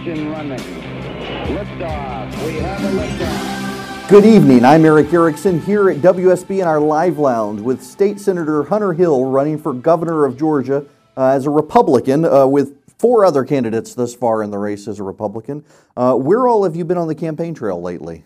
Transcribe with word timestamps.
engine 0.00 0.30
running. 0.30 0.58
Liftoff. 0.58 2.46
We 2.46 2.54
have 2.54 2.82
a 2.82 2.96
liftoff. 2.96 4.08
Good 4.08 4.24
evening. 4.24 4.64
I'm 4.64 4.84
Erick 4.86 5.12
Erickson 5.12 5.60
here 5.60 5.90
at 5.90 5.98
WSB 5.98 6.62
in 6.62 6.66
our 6.66 6.80
live 6.80 7.18
lounge 7.18 7.60
with 7.60 7.82
State 7.82 8.18
Senator 8.18 8.64
Hunter 8.64 8.94
Hill 8.94 9.26
running 9.26 9.58
for 9.58 9.74
governor 9.74 10.24
of 10.24 10.38
Georgia 10.38 10.86
uh, 11.18 11.26
as 11.26 11.44
a 11.44 11.50
Republican 11.50 12.24
uh, 12.24 12.46
with 12.46 12.78
four 12.98 13.26
other 13.26 13.44
candidates 13.44 13.94
thus 13.94 14.14
far 14.14 14.42
in 14.42 14.50
the 14.50 14.56
race 14.56 14.88
as 14.88 15.00
a 15.00 15.02
Republican. 15.02 15.64
Uh, 15.96 16.14
where 16.14 16.48
all 16.48 16.64
have 16.64 16.74
you 16.74 16.84
been 16.86 16.98
on 16.98 17.06
the 17.06 17.14
campaign 17.14 17.52
trail 17.52 17.80
lately? 17.80 18.24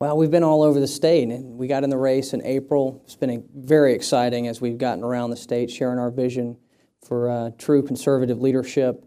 Well, 0.00 0.18
we've 0.18 0.30
been 0.30 0.44
all 0.44 0.62
over 0.62 0.78
the 0.78 0.86
state, 0.86 1.28
and 1.28 1.56
we 1.56 1.68
got 1.68 1.84
in 1.84 1.90
the 1.90 1.96
race 1.96 2.34
in 2.34 2.44
April. 2.44 3.00
It's 3.04 3.16
been 3.16 3.48
very 3.54 3.94
exciting 3.94 4.46
as 4.46 4.60
we've 4.60 4.76
gotten 4.76 5.02
around 5.02 5.30
the 5.30 5.36
state, 5.36 5.70
sharing 5.70 5.98
our 5.98 6.10
vision 6.10 6.58
for 7.02 7.30
uh, 7.30 7.50
true 7.56 7.82
conservative 7.82 8.42
leadership. 8.42 9.06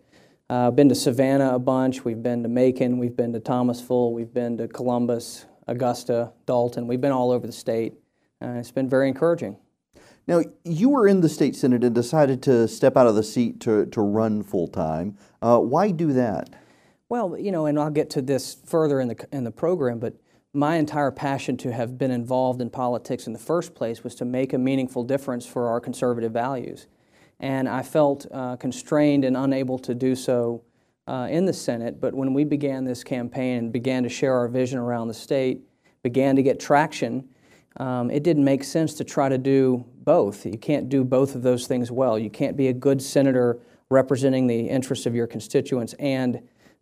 Uh, 0.49 0.71
been 0.71 0.87
to 0.87 0.95
Savannah 0.95 1.55
a 1.55 1.59
bunch. 1.59 2.05
We've 2.05 2.23
been 2.23 2.43
to 2.43 2.49
Macon. 2.49 2.99
We've 2.99 3.15
been 3.15 3.33
to 3.33 3.39
Thomasville. 3.39 4.13
We've 4.13 4.33
been 4.33 4.57
to 4.59 4.67
Columbus, 4.67 5.45
Augusta, 5.67 6.31
Dalton. 6.45 6.87
We've 6.87 7.01
been 7.01 7.11
all 7.11 7.31
over 7.31 7.45
the 7.45 7.53
state. 7.53 7.95
Uh, 8.41 8.51
it's 8.51 8.71
been 8.71 8.87
very 8.87 9.09
encouraging. 9.09 9.57
Now, 10.25 10.41
you 10.63 10.89
were 10.89 11.07
in 11.07 11.21
the 11.21 11.29
state 11.29 11.55
senate 11.55 11.83
and 11.83 11.93
decided 11.93 12.41
to 12.43 12.67
step 12.67 12.95
out 12.95 13.07
of 13.07 13.15
the 13.15 13.23
seat 13.23 13.59
to, 13.61 13.85
to 13.87 14.01
run 14.01 14.41
full 14.41 14.67
time. 14.67 15.17
Uh, 15.41 15.59
why 15.59 15.91
do 15.91 16.13
that? 16.13 16.49
Well, 17.09 17.37
you 17.37 17.51
know, 17.51 17.65
and 17.65 17.79
I'll 17.79 17.89
get 17.89 18.09
to 18.11 18.21
this 18.21 18.57
further 18.65 18.99
in 18.99 19.07
the 19.07 19.27
in 19.31 19.45
the 19.45 19.51
program, 19.51 19.99
but 19.99 20.15
my 20.53 20.75
entire 20.75 21.11
passion 21.11 21.55
to 21.57 21.71
have 21.71 21.97
been 21.97 22.11
involved 22.11 22.61
in 22.61 22.69
politics 22.69 23.27
in 23.27 23.33
the 23.33 23.39
first 23.39 23.75
place 23.75 24.03
was 24.03 24.15
to 24.15 24.25
make 24.25 24.51
a 24.51 24.57
meaningful 24.57 25.03
difference 25.03 25.45
for 25.45 25.69
our 25.69 25.79
conservative 25.79 26.33
values. 26.33 26.87
And 27.39 27.69
I 27.69 27.83
felt 27.83 28.25
uh, 28.31 28.55
constrained 28.55 29.23
and 29.23 29.37
unable 29.37 29.77
to 29.79 29.93
do 29.93 30.15
so 30.15 30.63
uh, 31.07 31.27
in 31.29 31.45
the 31.45 31.53
Senate. 31.53 32.01
But 32.01 32.13
when 32.13 32.33
we 32.33 32.43
began 32.43 32.83
this 32.83 33.03
campaign 33.03 33.57
and 33.57 33.71
began 33.71 34.03
to 34.03 34.09
share 34.09 34.33
our 34.33 34.47
vision 34.47 34.79
around 34.79 35.07
the 35.07 35.13
state, 35.13 35.61
began 36.03 36.35
to 36.35 36.43
get 36.43 36.59
traction, 36.59 37.29
um, 37.77 38.09
it 38.09 38.23
didn't 38.23 38.43
make 38.43 38.63
sense 38.63 38.93
to 38.95 39.03
try 39.03 39.29
to 39.29 39.37
do 39.37 39.85
both. 40.03 40.45
You 40.45 40.57
can't 40.57 40.89
do 40.89 41.03
both 41.03 41.35
of 41.35 41.43
those 41.43 41.67
things 41.67 41.91
well. 41.91 42.17
You 42.17 42.29
can't 42.29 42.57
be 42.57 42.69
a 42.69 42.73
good 42.73 43.01
senator 43.01 43.59
representing 43.89 44.47
the 44.47 44.67
interests 44.67 45.05
of 45.05 45.15
your 45.15 45.27
constituents 45.27 45.93
and 45.99 46.41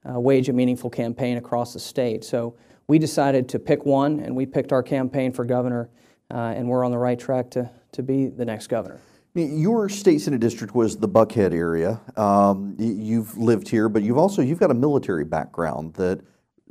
uh, 0.09 0.19
wage 0.19 0.49
a 0.49 0.53
meaningful 0.53 0.89
campaign 0.89 1.37
across 1.37 1.73
the 1.73 1.79
state. 1.79 2.23
So 2.23 2.55
we 2.87 2.99
decided 2.99 3.49
to 3.49 3.59
pick 3.59 3.85
one, 3.85 4.19
and 4.19 4.35
we 4.35 4.45
picked 4.45 4.71
our 4.71 4.83
campaign 4.83 5.31
for 5.31 5.43
governor, 5.43 5.89
uh, 6.31 6.53
and 6.55 6.67
we're 6.67 6.83
on 6.85 6.91
the 6.91 6.97
right 6.97 7.19
track 7.19 7.49
to, 7.51 7.69
to 7.91 8.03
be 8.03 8.27
the 8.27 8.45
next 8.45 8.67
governor. 8.67 8.99
Your 9.35 9.89
state 9.89 10.21
senate 10.21 10.39
district 10.39 10.75
was 10.75 10.95
the 10.95 11.09
Buckhead 11.09 11.53
area. 11.53 11.99
Um, 12.15 12.73
you've 12.79 13.37
lived 13.37 13.67
here, 13.67 13.89
but 13.89 14.01
you've 14.01 14.17
also 14.17 14.41
you've 14.41 14.59
got 14.59 14.71
a 14.71 14.75
military 14.75 15.25
background 15.25 15.93
that 15.95 16.21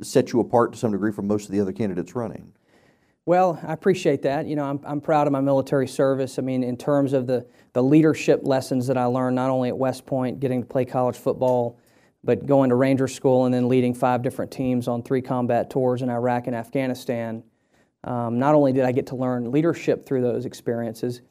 sets 0.01 0.33
you 0.33 0.39
apart 0.39 0.73
to 0.73 0.79
some 0.79 0.91
degree 0.91 1.11
from 1.11 1.27
most 1.27 1.45
of 1.45 1.51
the 1.51 1.61
other 1.61 1.71
candidates 1.71 2.15
running. 2.15 2.51
Well, 3.27 3.59
I 3.63 3.73
appreciate 3.73 4.23
that. 4.23 4.47
You 4.47 4.55
know, 4.55 4.63
I'm, 4.63 4.79
I'm 4.83 4.99
proud 4.99 5.27
of 5.27 5.33
my 5.33 5.41
military 5.41 5.87
service. 5.87 6.39
I 6.39 6.41
mean, 6.41 6.63
in 6.63 6.75
terms 6.75 7.13
of 7.13 7.27
the, 7.27 7.45
the 7.73 7.83
leadership 7.83 8.41
lessons 8.43 8.87
that 8.87 8.97
I 8.97 9.05
learned, 9.05 9.35
not 9.35 9.51
only 9.51 9.69
at 9.69 9.77
West 9.77 10.07
Point, 10.07 10.39
getting 10.39 10.61
to 10.61 10.67
play 10.67 10.85
college 10.85 11.17
football, 11.17 11.79
but 12.23 12.47
going 12.47 12.69
to 12.69 12.75
Ranger 12.75 13.07
School 13.07 13.45
and 13.45 13.53
then 13.53 13.69
leading 13.69 13.93
five 13.93 14.23
different 14.23 14.51
teams 14.51 14.87
on 14.87 15.03
three 15.03 15.21
combat 15.21 15.69
tours 15.69 16.01
in 16.01 16.09
Iraq 16.09 16.47
and 16.47 16.55
Afghanistan. 16.55 17.43
Um, 18.03 18.39
not 18.39 18.55
only 18.55 18.73
did 18.73 18.85
I 18.85 18.91
get 18.91 19.07
to 19.07 19.15
learn 19.15 19.51
leadership 19.51 20.05
through 20.05 20.21
those 20.21 20.45
experiences, 20.45 21.21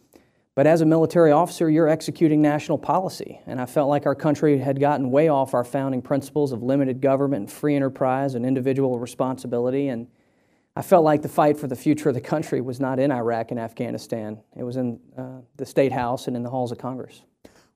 but 0.54 0.66
as 0.66 0.80
a 0.80 0.86
military 0.86 1.32
officer, 1.32 1.68
you're 1.68 1.88
executing 1.88 2.40
national 2.40 2.78
policy. 2.78 3.40
And 3.46 3.60
I 3.60 3.66
felt 3.66 3.88
like 3.88 4.06
our 4.06 4.14
country 4.14 4.58
had 4.58 4.78
gotten 4.78 5.10
way 5.10 5.28
off 5.28 5.52
our 5.52 5.64
founding 5.64 6.00
principles 6.00 6.52
of 6.52 6.62
limited 6.62 7.00
government 7.00 7.40
and 7.40 7.52
free 7.52 7.74
enterprise 7.74 8.36
and 8.36 8.46
individual 8.46 8.98
responsibility. 9.00 9.88
And 9.88 10.06
I 10.76 10.82
felt 10.82 11.04
like 11.04 11.22
the 11.22 11.28
fight 11.28 11.58
for 11.58 11.66
the 11.66 11.74
future 11.76 12.08
of 12.08 12.14
the 12.14 12.20
country 12.20 12.60
was 12.60 12.78
not 12.78 13.00
in 13.00 13.10
Iraq 13.10 13.50
and 13.50 13.58
Afghanistan, 13.58 14.40
it 14.56 14.62
was 14.62 14.76
in 14.76 15.00
uh, 15.18 15.40
the 15.56 15.66
State 15.66 15.92
House 15.92 16.28
and 16.28 16.36
in 16.36 16.42
the 16.42 16.50
halls 16.50 16.70
of 16.70 16.78
Congress. 16.78 17.22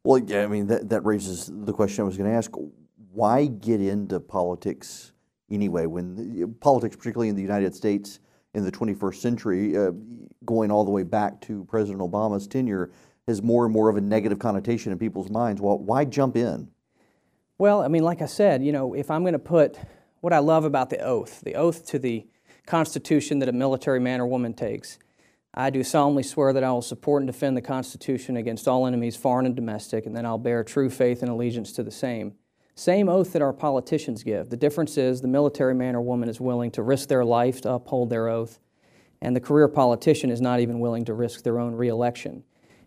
Well, 0.04 0.18
yeah, 0.18 0.44
I 0.44 0.46
mean, 0.46 0.68
that, 0.68 0.88
that 0.90 1.04
raises 1.04 1.50
the 1.52 1.72
question 1.72 2.02
I 2.02 2.06
was 2.06 2.16
going 2.16 2.30
to 2.30 2.36
ask 2.36 2.52
why 3.12 3.46
get 3.46 3.80
into 3.80 4.20
politics 4.20 5.12
anyway 5.50 5.86
when 5.86 6.54
politics, 6.60 6.94
particularly 6.94 7.28
in 7.28 7.34
the 7.34 7.42
United 7.42 7.74
States 7.74 8.20
in 8.58 8.64
the 8.64 8.72
21st 8.72 9.14
century, 9.16 9.76
uh, 9.76 9.92
going 10.44 10.70
all 10.70 10.84
the 10.84 10.90
way 10.90 11.02
back 11.02 11.40
to 11.42 11.64
President 11.64 12.00
Obama's 12.00 12.46
tenure, 12.46 12.90
has 13.26 13.42
more 13.42 13.64
and 13.64 13.72
more 13.72 13.88
of 13.88 13.96
a 13.96 14.00
negative 14.00 14.38
connotation 14.38 14.92
in 14.92 14.98
people's 14.98 15.30
minds. 15.30 15.60
Well, 15.60 15.78
why 15.78 16.04
jump 16.04 16.36
in? 16.36 16.68
Well, 17.56 17.82
I 17.82 17.88
mean, 17.88 18.02
like 18.02 18.22
I 18.22 18.26
said, 18.26 18.62
you 18.62 18.72
know, 18.72 18.94
if 18.94 19.10
I'm 19.10 19.22
going 19.22 19.32
to 19.32 19.38
put 19.38 19.78
what 20.20 20.32
I 20.32 20.38
love 20.38 20.64
about 20.64 20.90
the 20.90 21.00
oath, 21.00 21.40
the 21.40 21.54
oath 21.54 21.86
to 21.86 21.98
the 21.98 22.26
Constitution 22.66 23.38
that 23.38 23.48
a 23.48 23.52
military 23.52 24.00
man 24.00 24.20
or 24.20 24.26
woman 24.26 24.54
takes, 24.54 24.98
I 25.54 25.70
do 25.70 25.82
solemnly 25.82 26.22
swear 26.22 26.52
that 26.52 26.62
I 26.62 26.70
will 26.70 26.82
support 26.82 27.22
and 27.22 27.26
defend 27.26 27.56
the 27.56 27.62
Constitution 27.62 28.36
against 28.36 28.68
all 28.68 28.86
enemies, 28.86 29.16
foreign 29.16 29.46
and 29.46 29.56
domestic, 29.56 30.06
and 30.06 30.16
that 30.16 30.24
I'll 30.24 30.38
bear 30.38 30.62
true 30.62 30.90
faith 30.90 31.22
and 31.22 31.30
allegiance 31.30 31.72
to 31.72 31.82
the 31.82 31.90
same. 31.90 32.34
Same 32.78 33.08
oath 33.08 33.32
that 33.32 33.42
our 33.42 33.52
politicians 33.52 34.22
give. 34.22 34.50
The 34.50 34.56
difference 34.56 34.96
is 34.96 35.20
the 35.20 35.26
military 35.26 35.74
man 35.74 35.96
or 35.96 36.00
woman 36.00 36.28
is 36.28 36.40
willing 36.40 36.70
to 36.70 36.82
risk 36.84 37.08
their 37.08 37.24
life 37.24 37.60
to 37.62 37.72
uphold 37.72 38.08
their 38.08 38.28
oath, 38.28 38.60
and 39.20 39.34
the 39.34 39.40
career 39.40 39.66
politician 39.66 40.30
is 40.30 40.40
not 40.40 40.60
even 40.60 40.78
willing 40.78 41.04
to 41.06 41.12
risk 41.12 41.42
their 41.42 41.58
own 41.58 41.74
reelection. 41.74 42.44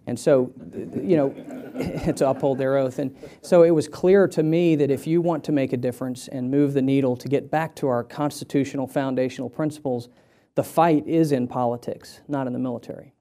And 0.07 0.17
so, 0.17 0.53
you 0.95 1.17
know, 1.17 2.13
to 2.15 2.29
uphold 2.29 2.57
their 2.57 2.77
oath. 2.77 2.99
And 2.99 3.13
so 3.41 3.63
it 3.63 3.71
was 3.71 3.89
clear 3.89 4.29
to 4.29 4.43
me 4.43 4.77
that 4.77 4.89
if 4.89 5.07
you 5.07 5.19
want 5.19 5.43
to 5.43 5.51
make 5.51 5.73
a 5.73 5.77
difference 5.77 6.29
and 6.29 6.49
move 6.49 6.73
the 6.73 6.81
needle 6.81 7.17
to 7.17 7.27
get 7.27 7.51
back 7.51 7.75
to 7.75 7.89
our 7.89 8.01
constitutional 8.01 8.87
foundational 8.87 9.49
principles, 9.49 10.07
the 10.55 10.63
fight 10.63 11.05
is 11.05 11.33
in 11.33 11.49
politics, 11.49 12.21
not 12.29 12.47
in 12.47 12.53
the 12.53 12.59
military. 12.59 13.13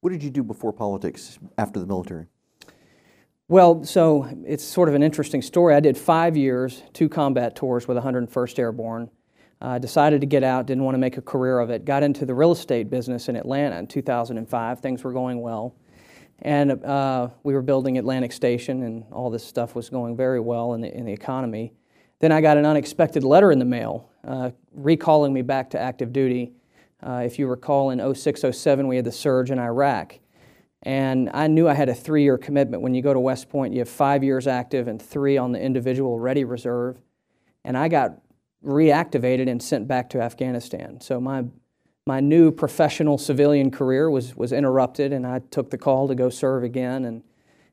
What 0.00 0.08
did 0.08 0.22
you 0.22 0.30
do 0.30 0.42
before 0.42 0.72
politics 0.72 1.38
after 1.58 1.78
the 1.78 1.86
military? 1.86 2.28
Well, 3.50 3.82
so 3.82 4.28
it's 4.46 4.62
sort 4.62 4.90
of 4.90 4.94
an 4.94 5.02
interesting 5.02 5.40
story. 5.40 5.74
I 5.74 5.80
did 5.80 5.96
five 5.96 6.36
years, 6.36 6.82
two 6.92 7.08
combat 7.08 7.56
tours 7.56 7.88
with 7.88 7.96
101st 7.96 8.58
Airborne. 8.58 9.08
I 9.62 9.78
decided 9.78 10.20
to 10.20 10.26
get 10.26 10.44
out, 10.44 10.66
didn't 10.66 10.84
want 10.84 10.96
to 10.96 10.98
make 10.98 11.16
a 11.16 11.22
career 11.22 11.58
of 11.58 11.70
it. 11.70 11.86
Got 11.86 12.02
into 12.02 12.26
the 12.26 12.34
real 12.34 12.52
estate 12.52 12.90
business 12.90 13.30
in 13.30 13.36
Atlanta 13.36 13.78
in 13.78 13.86
2005. 13.86 14.80
Things 14.80 15.02
were 15.02 15.14
going 15.14 15.40
well. 15.40 15.74
And 16.42 16.84
uh, 16.84 17.30
we 17.42 17.54
were 17.54 17.62
building 17.62 17.96
Atlantic 17.96 18.32
Station, 18.32 18.82
and 18.82 19.04
all 19.10 19.30
this 19.30 19.46
stuff 19.46 19.74
was 19.74 19.88
going 19.88 20.14
very 20.14 20.40
well 20.40 20.74
in 20.74 20.82
the, 20.82 20.94
in 20.94 21.06
the 21.06 21.12
economy. 21.12 21.72
Then 22.20 22.32
I 22.32 22.42
got 22.42 22.58
an 22.58 22.66
unexpected 22.66 23.24
letter 23.24 23.50
in 23.50 23.58
the 23.58 23.64
mail 23.64 24.10
uh, 24.24 24.50
recalling 24.74 25.32
me 25.32 25.40
back 25.40 25.70
to 25.70 25.80
active 25.80 26.12
duty. 26.12 26.52
Uh, 27.02 27.22
if 27.24 27.38
you 27.38 27.46
recall, 27.46 27.90
in 27.90 28.14
06 28.14 28.44
07, 28.52 28.86
we 28.86 28.96
had 28.96 29.06
the 29.06 29.12
surge 29.12 29.50
in 29.50 29.58
Iraq. 29.58 30.18
And 30.82 31.30
I 31.34 31.48
knew 31.48 31.68
I 31.68 31.74
had 31.74 31.88
a 31.88 31.94
three 31.94 32.22
year 32.22 32.38
commitment. 32.38 32.82
When 32.82 32.94
you 32.94 33.02
go 33.02 33.12
to 33.12 33.20
West 33.20 33.48
Point, 33.48 33.72
you 33.72 33.80
have 33.80 33.88
five 33.88 34.22
years 34.22 34.46
active 34.46 34.88
and 34.88 35.00
three 35.00 35.36
on 35.36 35.52
the 35.52 35.60
individual 35.60 36.18
ready 36.18 36.44
reserve. 36.44 36.98
And 37.64 37.76
I 37.76 37.88
got 37.88 38.20
reactivated 38.64 39.48
and 39.48 39.62
sent 39.62 39.88
back 39.88 40.10
to 40.10 40.20
Afghanistan. 40.20 41.00
So 41.00 41.20
my, 41.20 41.44
my 42.06 42.20
new 42.20 42.50
professional 42.50 43.18
civilian 43.18 43.70
career 43.70 44.10
was, 44.10 44.36
was 44.36 44.52
interrupted, 44.52 45.12
and 45.12 45.26
I 45.26 45.40
took 45.50 45.70
the 45.70 45.78
call 45.78 46.08
to 46.08 46.14
go 46.14 46.28
serve 46.28 46.62
again. 46.62 47.04
And 47.04 47.22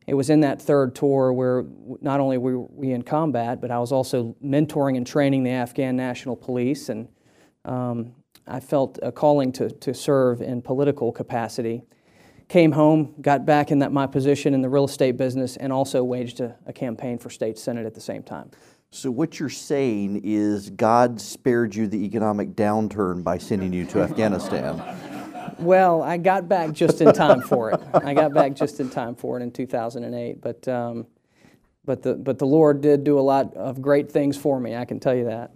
it 0.07 0.15
was 0.15 0.29
in 0.29 0.41
that 0.41 0.61
third 0.61 0.95
tour 0.95 1.31
where 1.33 1.65
not 2.01 2.19
only 2.19 2.37
were 2.37 2.59
we 2.59 2.91
in 2.91 3.03
combat, 3.03 3.61
but 3.61 3.71
I 3.71 3.79
was 3.79 3.91
also 3.91 4.35
mentoring 4.43 4.97
and 4.97 5.05
training 5.05 5.43
the 5.43 5.51
Afghan 5.51 5.95
National 5.95 6.35
Police. 6.35 6.89
And 6.89 7.07
um, 7.65 8.13
I 8.47 8.59
felt 8.59 8.99
a 9.01 9.11
calling 9.11 9.51
to, 9.53 9.69
to 9.69 9.93
serve 9.93 10.41
in 10.41 10.61
political 10.61 11.11
capacity 11.11 11.83
came 12.47 12.71
home, 12.71 13.15
got 13.21 13.45
back 13.45 13.71
in 13.71 13.79
that, 13.79 13.91
my 13.91 14.07
position 14.07 14.53
in 14.53 14.61
the 14.61 14.69
real 14.69 14.85
estate 14.85 15.17
business, 15.17 15.57
and 15.57 15.73
also 15.73 16.03
waged 16.03 16.39
a, 16.41 16.55
a 16.65 16.73
campaign 16.73 17.17
for 17.17 17.29
state 17.29 17.57
senate 17.57 17.85
at 17.85 17.93
the 17.93 18.01
same 18.01 18.23
time. 18.23 18.51
So, 18.91 19.11
what 19.11 19.39
you're 19.39 19.49
saying 19.49 20.21
is 20.23 20.69
God 20.69 21.19
spared 21.19 21.75
you 21.75 21.87
the 21.87 22.05
economic 22.05 22.55
downturn 22.55 23.23
by 23.23 23.37
sending 23.37 23.73
you 23.73 23.85
to 23.87 24.01
Afghanistan. 24.01 24.81
Well, 25.59 26.01
I 26.01 26.17
got 26.17 26.47
back 26.47 26.71
just 26.71 27.01
in 27.01 27.13
time 27.13 27.41
for 27.41 27.71
it. 27.71 27.81
I 27.93 28.13
got 28.13 28.33
back 28.33 28.55
just 28.55 28.79
in 28.79 28.89
time 28.89 29.15
for 29.15 29.39
it 29.39 29.43
in 29.43 29.51
2008. 29.51 30.41
But, 30.41 30.67
um, 30.67 31.07
but, 31.85 32.01
the, 32.01 32.15
but 32.15 32.39
the 32.39 32.47
Lord 32.47 32.81
did 32.81 33.03
do 33.03 33.19
a 33.19 33.21
lot 33.21 33.53
of 33.55 33.81
great 33.81 34.11
things 34.11 34.37
for 34.37 34.59
me, 34.59 34.75
I 34.75 34.85
can 34.85 34.99
tell 34.99 35.15
you 35.15 35.25
that. 35.25 35.51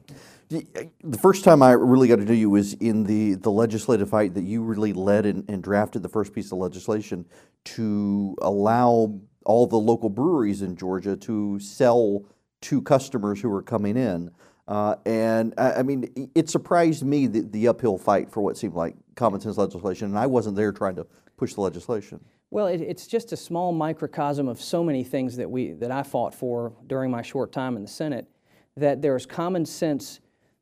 The 0.49 1.19
first 1.21 1.43
time 1.43 1.61
I 1.61 1.73
really 1.73 2.07
got 2.07 2.15
to 2.15 2.25
know 2.25 2.33
you 2.33 2.49
was 2.49 2.73
in 2.73 3.03
the, 3.03 3.35
the 3.35 3.51
legislative 3.51 4.09
fight 4.09 4.33
that 4.33 4.43
you 4.43 4.63
really 4.63 4.93
led 4.93 5.27
and, 5.27 5.47
and 5.47 5.61
drafted 5.61 6.01
the 6.01 6.09
first 6.09 6.33
piece 6.33 6.51
of 6.51 6.57
legislation 6.57 7.25
to 7.65 8.35
allow 8.41 9.19
all 9.45 9.67
the 9.67 9.77
local 9.77 10.09
breweries 10.09 10.63
in 10.63 10.75
Georgia 10.75 11.15
to 11.17 11.59
sell 11.59 12.25
to 12.61 12.81
customers 12.81 13.39
who 13.39 13.49
were 13.49 13.61
coming 13.61 13.95
in. 13.95 14.31
Uh, 14.67 14.95
and 15.05 15.53
I, 15.57 15.73
I, 15.73 15.83
mean, 15.83 16.31
it 16.33 16.49
surprised 16.49 17.03
me 17.03 17.27
the, 17.27 17.41
the 17.41 17.67
uphill 17.67 17.97
fight 17.99 18.31
for 18.31 18.41
what 18.41 18.57
seemed 18.57 18.73
like 18.73 18.95
common 19.15 19.41
sense 19.41 19.57
legislation, 19.57 20.09
and 20.09 20.17
I 20.17 20.25
wasn't 20.25 20.55
there 20.55 20.71
trying 20.71 20.95
to 20.95 21.05
push 21.37 21.53
the 21.53 21.61
legislation. 21.61 22.19
Well, 22.49 22.67
it, 22.67 22.81
it's 22.81 23.05
just 23.05 23.31
a 23.33 23.37
small 23.37 23.71
microcosm 23.71 24.47
of 24.47 24.59
so 24.59 24.83
many 24.83 25.03
things 25.03 25.35
that 25.37 25.49
we 25.49 25.73
that 25.73 25.91
I 25.91 26.01
fought 26.01 26.33
for 26.33 26.73
during 26.87 27.11
my 27.11 27.21
short 27.21 27.51
time 27.51 27.75
in 27.75 27.83
the 27.83 27.87
Senate 27.87 28.27
that 28.77 29.01
there's 29.01 29.25
common 29.25 29.65
sense 29.65 30.19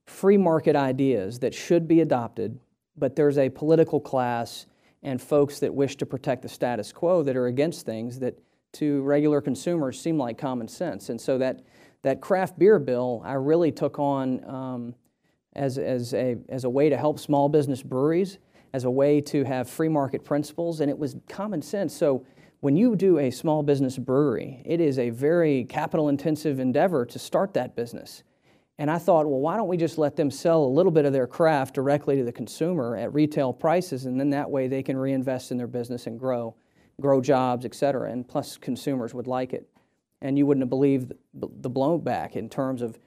free 0.07 0.37
market 0.37 0.75
ideas 0.75 1.39
that 1.39 1.53
should 1.53 1.87
be 1.87 2.01
adopted, 2.01 2.59
but 2.97 3.15
there's 3.15 3.37
a 3.37 3.49
political 3.49 3.99
class 3.99 4.65
and 5.03 5.21
folks 5.21 5.59
that 5.59 5.73
wish 5.73 5.95
to 5.97 6.05
protect 6.05 6.41
the 6.41 6.49
status 6.49 6.91
quo 6.91 7.21
that 7.21 7.35
are 7.35 7.47
against 7.47 7.85
things 7.85 8.19
that 8.19 8.39
to 8.73 9.01
regular 9.03 9.41
consumers 9.41 9.99
seem 9.99 10.17
like 10.17 10.37
common 10.37 10.67
sense. 10.67 11.09
And 11.09 11.19
so 11.19 11.37
that, 11.37 11.61
that 12.01 12.21
craft 12.21 12.57
beer 12.57 12.79
bill 12.79 13.21
I 13.23 13.33
really 13.33 13.71
took 13.71 13.99
on 13.99 14.43
um, 14.45 14.95
as, 15.53 15.77
as, 15.77 16.13
a, 16.13 16.37
as 16.49 16.63
a 16.63 16.69
way 16.69 16.89
to 16.89 16.97
help 16.97 17.19
small 17.19 17.49
business 17.49 17.83
breweries, 17.83 18.37
as 18.73 18.85
a 18.85 18.91
way 18.91 19.21
to 19.21 19.43
have 19.43 19.69
free 19.69 19.89
market 19.89 20.23
principles, 20.23 20.81
and 20.81 20.89
it 20.89 20.97
was 20.97 21.15
common 21.27 21.61
sense. 21.61 21.95
So 21.95 22.25
when 22.59 22.75
you 22.75 22.95
do 22.95 23.19
a 23.19 23.29
small 23.29 23.61
business 23.61 23.97
brewery, 23.97 24.61
it 24.65 24.81
is 24.81 24.99
a 24.99 25.09
very 25.09 25.65
capital 25.65 26.09
intensive 26.09 26.59
endeavor 26.59 27.05
to 27.05 27.19
start 27.19 27.53
that 27.53 27.75
business. 27.75 28.23
And 28.79 28.91
I 28.91 28.99
thought, 28.99 29.25
well, 29.25 29.39
why 29.39 29.57
don't 29.57 29.67
we 29.67 29.77
just 29.77 29.97
let 29.97 30.15
them 30.15 30.29
sell 30.29 30.63
a 30.63 30.67
little 30.67 30.91
bit 30.91 31.05
of 31.05 31.13
their 31.13 31.25
craft 31.25 31.73
directly 31.73 32.15
to 32.17 32.23
the 32.23 32.31
consumer 32.31 32.95
at 32.95 33.13
retail 33.13 33.51
prices, 33.51 34.05
and 34.05 34.19
then 34.19 34.29
that 34.29 34.51
way 34.51 34.67
they 34.67 34.83
can 34.83 34.97
reinvest 34.97 35.51
in 35.51 35.57
their 35.57 35.67
business 35.67 36.05
and 36.05 36.19
grow, 36.19 36.55
grow 37.01 37.19
jobs, 37.19 37.65
et 37.65 37.73
cetera. 37.73 38.11
And 38.11 38.27
plus, 38.27 38.55
consumers 38.57 39.13
would 39.15 39.27
like 39.27 39.53
it. 39.53 39.67
And 40.21 40.37
you 40.37 40.45
wouldn't 40.45 40.61
have 40.61 40.69
believed 40.69 41.13
the 41.33 41.69
blowback 41.69 42.35
in 42.35 42.49
terms 42.49 42.81
of 42.81 42.99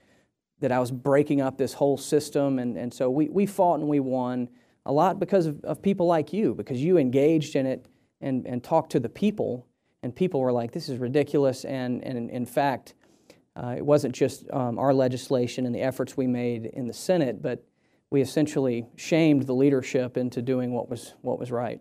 that 0.61 0.73
I 0.73 0.79
was 0.79 0.91
breaking 0.91 1.41
up 1.41 1.57
this 1.57 1.73
whole 1.73 1.97
system. 1.97 2.59
And, 2.59 2.77
and 2.77 2.93
so 2.93 3.09
we, 3.09 3.29
we 3.29 3.47
fought 3.47 3.81
and 3.81 3.89
we 3.89 4.01
won 4.01 4.49
a 4.87 4.93
lot 4.93 5.19
because 5.19 5.47
of, 5.47 5.65
of 5.65 5.81
people 5.81 6.07
like 6.07 6.33
you, 6.33 6.55
because 6.55 6.83
you 6.83 6.99
engaged 6.99 7.57
in 7.57 7.67
it 7.67 7.87
and, 8.21 8.47
and 8.47 8.63
talked 8.63 8.93
to 8.93 9.01
the 9.01 9.09
people, 9.09 9.67
and 10.03 10.15
people 10.15 10.41
were 10.41 10.53
like, 10.53 10.73
this 10.73 10.89
is 10.89 10.99
ridiculous. 10.99 11.65
And, 11.65 12.05
and 12.05 12.29
in 12.31 12.45
fact, 12.45 12.95
uh, 13.57 13.75
it 13.77 13.85
wasn't 13.85 14.15
just 14.15 14.51
um, 14.53 14.79
our 14.79 14.95
legislation 14.95 15.67
and 15.67 15.75
the 15.75 15.81
efforts 15.81 16.17
we 16.17 16.27
made 16.27 16.67
in 16.67 16.87
the 16.87 16.93
Senate, 16.93 17.43
but 17.43 17.65
we 18.11 18.21
essentially 18.21 18.87
shamed 18.97 19.47
the 19.47 19.55
leadership 19.55 20.17
into 20.17 20.43
doing 20.43 20.73
what 20.73 20.89
was, 20.89 21.15
what 21.23 21.39
was 21.39 21.51
right. 21.51 21.81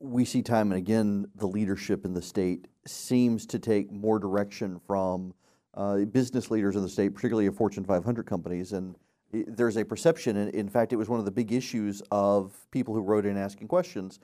We 0.00 0.24
see 0.24 0.42
time 0.42 0.70
and 0.70 0.78
again 0.78 1.26
the 1.34 1.46
leadership 1.46 2.04
in 2.04 2.14
the 2.14 2.22
state 2.22 2.68
seems 2.86 3.46
to 3.46 3.58
take 3.58 3.90
more 3.90 4.18
direction 4.18 4.80
from 4.86 5.34
uh, 5.74 5.98
business 5.98 6.50
leaders 6.50 6.76
in 6.76 6.82
the 6.82 6.88
state, 6.88 7.14
particularly 7.14 7.46
of 7.46 7.56
Fortune 7.56 7.84
500 7.84 8.26
companies. 8.26 8.72
And 8.72 8.94
there's 9.32 9.76
a 9.76 9.84
perception, 9.84 10.36
and 10.36 10.54
in 10.54 10.68
fact, 10.68 10.92
it 10.92 10.96
was 10.96 11.08
one 11.08 11.18
of 11.18 11.24
the 11.24 11.32
big 11.32 11.52
issues 11.52 12.02
of 12.12 12.52
people 12.70 12.94
who 12.94 13.00
wrote 13.00 13.26
in 13.26 13.36
asking 13.36 13.66
questions, 13.66 14.20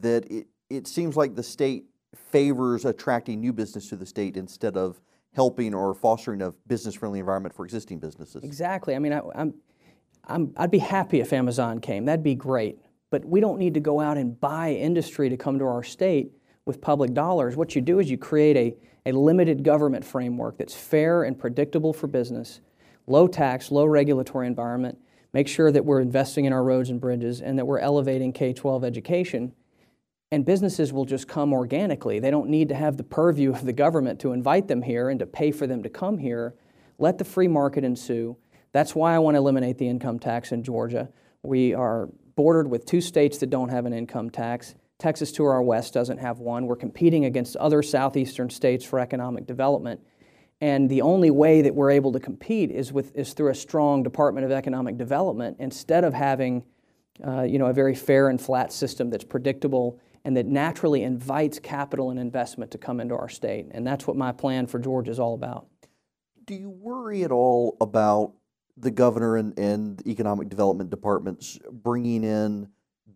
that 0.00 0.30
it, 0.30 0.48
it 0.68 0.86
seems 0.86 1.16
like 1.16 1.34
the 1.34 1.42
state 1.42 1.86
favors 2.14 2.84
attracting 2.84 3.40
new 3.40 3.52
business 3.52 3.88
to 3.88 3.96
the 3.96 4.04
state 4.04 4.36
instead 4.36 4.76
of 4.76 5.00
helping 5.34 5.74
or 5.74 5.94
fostering 5.94 6.42
a 6.42 6.50
business-friendly 6.66 7.20
environment 7.20 7.54
for 7.54 7.64
existing 7.64 7.98
businesses. 7.98 8.42
Exactly. 8.42 8.94
I 8.94 8.98
mean, 8.98 9.12
I, 9.12 9.20
I'm, 9.34 9.54
I'm, 10.24 10.52
I'd 10.56 10.70
be 10.70 10.78
happy 10.78 11.20
if 11.20 11.32
Amazon 11.32 11.80
came. 11.80 12.04
That'd 12.04 12.24
be 12.24 12.34
great. 12.34 12.78
But 13.10 13.24
we 13.24 13.40
don't 13.40 13.58
need 13.58 13.74
to 13.74 13.80
go 13.80 14.00
out 14.00 14.16
and 14.16 14.38
buy 14.40 14.72
industry 14.72 15.28
to 15.28 15.36
come 15.36 15.58
to 15.58 15.64
our 15.64 15.82
state 15.82 16.32
with 16.64 16.80
public 16.80 17.14
dollars. 17.14 17.56
What 17.56 17.74
you 17.74 17.80
do 17.82 17.98
is 17.98 18.10
you 18.10 18.18
create 18.18 18.56
a, 18.56 19.10
a 19.10 19.12
limited 19.12 19.64
government 19.64 20.04
framework 20.04 20.58
that's 20.58 20.74
fair 20.74 21.24
and 21.24 21.38
predictable 21.38 21.92
for 21.92 22.06
business, 22.06 22.60
low 23.06 23.26
tax, 23.26 23.70
low 23.70 23.86
regulatory 23.86 24.46
environment, 24.46 24.98
make 25.32 25.48
sure 25.48 25.72
that 25.72 25.84
we're 25.84 26.00
investing 26.00 26.44
in 26.44 26.52
our 26.52 26.62
roads 26.62 26.90
and 26.90 27.00
bridges 27.00 27.40
and 27.40 27.58
that 27.58 27.66
we're 27.66 27.78
elevating 27.78 28.32
K 28.32 28.52
12 28.52 28.84
education 28.84 29.52
and 30.32 30.44
businesses 30.44 30.92
will 30.92 31.04
just 31.04 31.26
come 31.26 31.52
organically. 31.52 32.20
They 32.20 32.30
don't 32.30 32.48
need 32.48 32.68
to 32.68 32.74
have 32.74 32.96
the 32.96 33.02
purview 33.02 33.52
of 33.52 33.64
the 33.64 33.72
government 33.72 34.20
to 34.20 34.32
invite 34.32 34.68
them 34.68 34.82
here 34.82 35.08
and 35.08 35.18
to 35.18 35.26
pay 35.26 35.50
for 35.50 35.66
them 35.66 35.82
to 35.82 35.88
come 35.88 36.18
here. 36.18 36.54
Let 36.98 37.18
the 37.18 37.24
free 37.24 37.48
market 37.48 37.82
ensue. 37.82 38.36
That's 38.72 38.94
why 38.94 39.14
I 39.14 39.18
want 39.18 39.34
to 39.34 39.38
eliminate 39.38 39.78
the 39.78 39.88
income 39.88 40.18
tax 40.18 40.52
in 40.52 40.62
Georgia. 40.62 41.08
We 41.42 41.74
are 41.74 42.08
bordered 42.36 42.68
with 42.70 42.86
two 42.86 43.00
states 43.00 43.38
that 43.38 43.50
don't 43.50 43.70
have 43.70 43.86
an 43.86 43.92
income 43.92 44.30
tax. 44.30 44.74
Texas 44.98 45.32
to 45.32 45.44
our 45.46 45.62
west 45.62 45.94
doesn't 45.94 46.18
have 46.18 46.38
one. 46.38 46.66
We're 46.66 46.76
competing 46.76 47.24
against 47.24 47.56
other 47.56 47.82
southeastern 47.82 48.50
states 48.50 48.84
for 48.84 49.00
economic 49.00 49.46
development. 49.46 50.00
And 50.60 50.88
the 50.88 51.00
only 51.02 51.30
way 51.30 51.62
that 51.62 51.74
we're 51.74 51.90
able 51.90 52.12
to 52.12 52.20
compete 52.20 52.70
is, 52.70 52.92
with, 52.92 53.16
is 53.16 53.32
through 53.32 53.48
a 53.48 53.54
strong 53.54 54.02
Department 54.02 54.44
of 54.44 54.52
Economic 54.52 54.98
Development 54.98 55.56
instead 55.58 56.04
of 56.04 56.12
having 56.12 56.62
uh, 57.26 57.42
you 57.42 57.58
know, 57.58 57.66
a 57.66 57.72
very 57.72 57.94
fair 57.94 58.28
and 58.28 58.40
flat 58.40 58.72
system 58.72 59.10
that's 59.10 59.24
predictable 59.24 59.98
and 60.24 60.36
that 60.36 60.46
naturally 60.46 61.02
invites 61.02 61.58
capital 61.58 62.10
and 62.10 62.18
investment 62.18 62.70
to 62.72 62.78
come 62.78 63.00
into 63.00 63.14
our 63.14 63.28
state. 63.28 63.66
And 63.70 63.86
that's 63.86 64.06
what 64.06 64.16
my 64.16 64.32
plan 64.32 64.66
for 64.66 64.78
Georgia 64.78 65.10
is 65.10 65.18
all 65.18 65.34
about. 65.34 65.66
Do 66.44 66.54
you 66.54 66.70
worry 66.70 67.24
at 67.24 67.32
all 67.32 67.76
about 67.80 68.34
the 68.76 68.90
governor 68.90 69.36
and, 69.36 69.58
and 69.58 70.06
economic 70.06 70.48
development 70.48 70.90
departments 70.90 71.58
bringing 71.70 72.24
in 72.24 72.68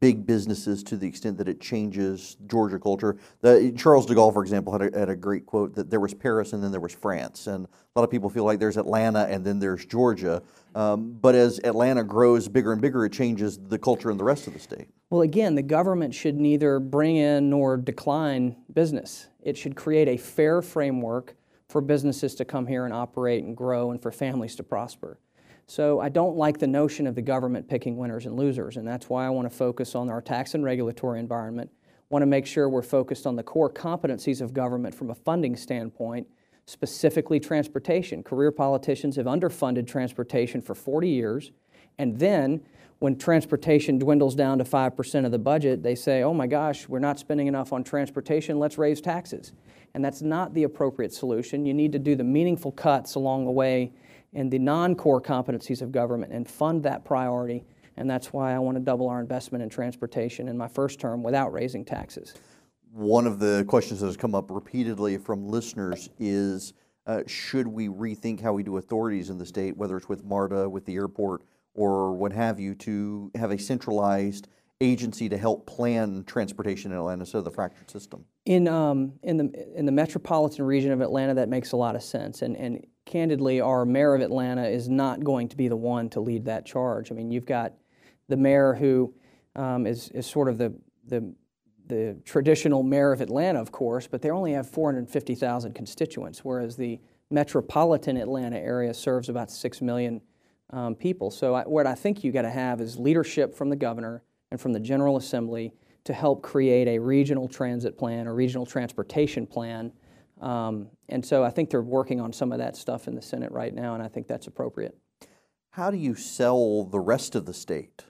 big 0.04 0.26
businesses 0.26 0.82
to 0.82 0.98
the 0.98 1.08
extent 1.08 1.38
that 1.38 1.48
it 1.48 1.58
changes 1.62 2.36
Georgia 2.46 2.78
culture. 2.78 3.16
The, 3.40 3.72
Charles 3.74 4.04
de 4.04 4.14
Gaulle, 4.14 4.34
for 4.34 4.42
example, 4.42 4.70
had 4.70 4.92
a, 4.94 4.98
had 4.98 5.08
a 5.08 5.16
great 5.16 5.46
quote 5.46 5.74
that 5.76 5.88
there 5.88 5.98
was 5.98 6.12
Paris 6.12 6.52
and 6.52 6.62
then 6.62 6.70
there 6.70 6.80
was 6.82 6.92
France. 6.92 7.46
And 7.46 7.64
a 7.64 7.98
lot 7.98 8.04
of 8.04 8.10
people 8.10 8.28
feel 8.28 8.44
like 8.44 8.58
there's 8.58 8.76
Atlanta 8.76 9.20
and 9.20 9.42
then 9.46 9.58
there's 9.58 9.86
Georgia. 9.86 10.42
Um, 10.74 11.16
but 11.22 11.34
as 11.34 11.58
Atlanta 11.64 12.04
grows 12.04 12.48
bigger 12.48 12.74
and 12.74 12.82
bigger, 12.82 13.06
it 13.06 13.14
changes 13.14 13.58
the 13.58 13.78
culture 13.78 14.10
in 14.10 14.18
the 14.18 14.24
rest 14.24 14.46
of 14.46 14.52
the 14.52 14.58
state. 14.58 14.88
Well, 15.08 15.22
again, 15.22 15.54
the 15.54 15.62
government 15.62 16.14
should 16.14 16.36
neither 16.36 16.80
bring 16.80 17.16
in 17.16 17.48
nor 17.48 17.78
decline 17.78 18.56
business. 18.74 19.28
It 19.40 19.56
should 19.56 19.74
create 19.74 20.08
a 20.08 20.18
fair 20.18 20.60
framework 20.60 21.34
for 21.70 21.80
businesses 21.80 22.34
to 22.34 22.44
come 22.44 22.66
here 22.66 22.84
and 22.84 22.92
operate 22.92 23.42
and 23.42 23.56
grow 23.56 23.90
and 23.90 24.02
for 24.02 24.12
families 24.12 24.54
to 24.56 24.62
prosper. 24.62 25.18
So 25.66 26.00
I 26.00 26.08
don't 26.08 26.36
like 26.36 26.58
the 26.58 26.66
notion 26.66 27.06
of 27.06 27.14
the 27.14 27.22
government 27.22 27.68
picking 27.68 27.96
winners 27.96 28.26
and 28.26 28.36
losers, 28.36 28.76
and 28.76 28.86
that's 28.86 29.08
why 29.08 29.26
I 29.26 29.30
want 29.30 29.50
to 29.50 29.56
focus 29.56 29.94
on 29.94 30.10
our 30.10 30.20
tax 30.20 30.54
and 30.54 30.64
regulatory 30.64 31.18
environment. 31.18 31.70
Want 32.10 32.22
to 32.22 32.26
make 32.26 32.46
sure 32.46 32.68
we're 32.68 32.82
focused 32.82 33.26
on 33.26 33.34
the 33.36 33.42
core 33.42 33.70
competencies 33.70 34.40
of 34.40 34.52
government 34.52 34.94
from 34.94 35.10
a 35.10 35.14
funding 35.14 35.56
standpoint, 35.56 36.26
specifically 36.66 37.40
transportation. 37.40 38.22
Career 38.22 38.52
politicians 38.52 39.16
have 39.16 39.26
underfunded 39.26 39.86
transportation 39.86 40.60
for 40.60 40.74
40 40.74 41.08
years, 41.08 41.50
and 41.98 42.18
then 42.18 42.60
when 42.98 43.16
transportation 43.16 43.98
dwindles 43.98 44.34
down 44.34 44.58
to 44.58 44.64
5% 44.64 45.24
of 45.24 45.30
the 45.30 45.38
budget, 45.38 45.82
they 45.82 45.94
say, 45.94 46.22
oh 46.22 46.32
my 46.32 46.46
gosh, 46.46 46.88
we're 46.88 46.98
not 46.98 47.18
spending 47.18 47.46
enough 47.46 47.72
on 47.72 47.84
transportation, 47.84 48.58
let's 48.58 48.78
raise 48.78 49.00
taxes. 49.00 49.52
And 49.94 50.04
that's 50.04 50.22
not 50.22 50.54
the 50.54 50.64
appropriate 50.64 51.12
solution. 51.12 51.66
You 51.66 51.74
need 51.74 51.92
to 51.92 51.98
do 51.98 52.16
the 52.16 52.24
meaningful 52.24 52.72
cuts 52.72 53.14
along 53.14 53.44
the 53.44 53.50
way 53.50 53.92
in 54.34 54.50
the 54.50 54.58
non 54.58 54.94
core 54.94 55.20
competencies 55.20 55.80
of 55.80 55.92
government 55.92 56.32
and 56.32 56.48
fund 56.48 56.82
that 56.82 57.04
priority. 57.04 57.64
And 57.96 58.10
that's 58.10 58.32
why 58.32 58.54
I 58.54 58.58
want 58.58 58.76
to 58.76 58.82
double 58.82 59.08
our 59.08 59.20
investment 59.20 59.62
in 59.62 59.70
transportation 59.70 60.48
in 60.48 60.58
my 60.58 60.68
first 60.68 60.98
term 60.98 61.22
without 61.22 61.52
raising 61.52 61.84
taxes. 61.84 62.34
One 62.92 63.26
of 63.26 63.38
the 63.38 63.64
questions 63.68 64.00
that 64.00 64.06
has 64.06 64.16
come 64.16 64.34
up 64.34 64.50
repeatedly 64.50 65.16
from 65.18 65.48
listeners 65.48 66.10
is 66.18 66.74
uh, 67.06 67.22
should 67.26 67.68
we 67.68 67.88
rethink 67.88 68.40
how 68.40 68.52
we 68.52 68.62
do 68.62 68.76
authorities 68.78 69.30
in 69.30 69.38
the 69.38 69.46
state, 69.46 69.76
whether 69.76 69.96
it's 69.96 70.08
with 70.08 70.24
MARTA, 70.24 70.68
with 70.68 70.84
the 70.86 70.94
airport, 70.94 71.42
or 71.74 72.14
what 72.14 72.32
have 72.32 72.58
you, 72.58 72.74
to 72.76 73.30
have 73.34 73.50
a 73.50 73.58
centralized 73.58 74.48
agency 74.80 75.28
to 75.28 75.36
help 75.36 75.66
plan 75.66 76.24
transportation 76.24 76.92
in 76.92 76.98
Atlanta 76.98 77.22
instead 77.22 77.38
of 77.38 77.44
the 77.44 77.50
fractured 77.50 77.90
system? 77.90 78.24
In, 78.46 78.68
um, 78.68 79.14
in, 79.22 79.38
the, 79.38 79.78
in 79.78 79.86
the 79.86 79.92
metropolitan 79.92 80.66
region 80.66 80.92
of 80.92 81.00
Atlanta, 81.00 81.34
that 81.34 81.48
makes 81.48 81.72
a 81.72 81.76
lot 81.76 81.96
of 81.96 82.02
sense. 82.02 82.42
And, 82.42 82.56
and 82.56 82.86
candidly, 83.06 83.60
our 83.60 83.86
mayor 83.86 84.14
of 84.14 84.20
Atlanta 84.20 84.66
is 84.66 84.88
not 84.88 85.24
going 85.24 85.48
to 85.48 85.56
be 85.56 85.68
the 85.68 85.76
one 85.76 86.10
to 86.10 86.20
lead 86.20 86.44
that 86.44 86.66
charge. 86.66 87.10
I 87.10 87.14
mean, 87.14 87.30
you've 87.30 87.46
got 87.46 87.72
the 88.28 88.36
mayor 88.36 88.74
who 88.74 89.14
um, 89.56 89.86
is 89.86 90.08
is, 90.10 90.26
sort 90.26 90.48
of 90.48 90.58
the, 90.58 90.74
the, 91.06 91.34
the 91.86 92.18
traditional 92.24 92.82
mayor 92.82 93.12
of 93.12 93.20
Atlanta, 93.20 93.60
of 93.60 93.72
course, 93.72 94.06
but 94.06 94.20
they 94.20 94.30
only 94.30 94.52
have 94.52 94.68
450,000 94.68 95.74
constituents, 95.74 96.44
whereas 96.44 96.76
the 96.76 97.00
metropolitan 97.30 98.16
Atlanta 98.16 98.58
area 98.58 98.92
serves 98.92 99.28
about 99.28 99.50
6 99.50 99.80
million 99.80 100.20
um, 100.70 100.94
people. 100.94 101.30
So, 101.30 101.54
I, 101.54 101.62
what 101.62 101.86
I 101.86 101.94
think 101.94 102.24
you 102.24 102.32
got 102.32 102.42
to 102.42 102.50
have 102.50 102.80
is 102.80 102.98
leadership 102.98 103.54
from 103.54 103.68
the 103.68 103.76
governor 103.76 104.22
and 104.50 104.60
from 104.60 104.72
the 104.72 104.80
General 104.80 105.16
Assembly 105.16 105.72
to 106.04 106.12
help 106.12 106.42
create 106.42 106.88
a 106.88 106.98
regional 106.98 107.48
transit 107.48 107.98
plan, 107.98 108.26
a 108.26 108.32
regional 108.32 108.66
transportation 108.66 109.46
plan 109.46 109.92
um, 110.40 110.88
and 111.08 111.24
so 111.24 111.44
I 111.44 111.50
think 111.50 111.70
they're 111.70 111.82
working 111.82 112.20
on 112.20 112.32
some 112.32 112.52
of 112.52 112.58
that 112.58 112.76
stuff 112.76 113.08
in 113.08 113.14
the 113.14 113.22
Senate 113.22 113.52
right 113.52 113.74
now, 113.74 113.94
and 113.94 114.02
I 114.02 114.08
think 114.08 114.26
that's 114.26 114.46
appropriate. 114.46 114.96
How 115.70 115.90
do 115.90 115.96
you 115.96 116.14
sell 116.14 116.84
the 116.84 117.00
rest 117.00 117.34
of 117.34 117.46
the 117.46 117.54
state 117.54 118.04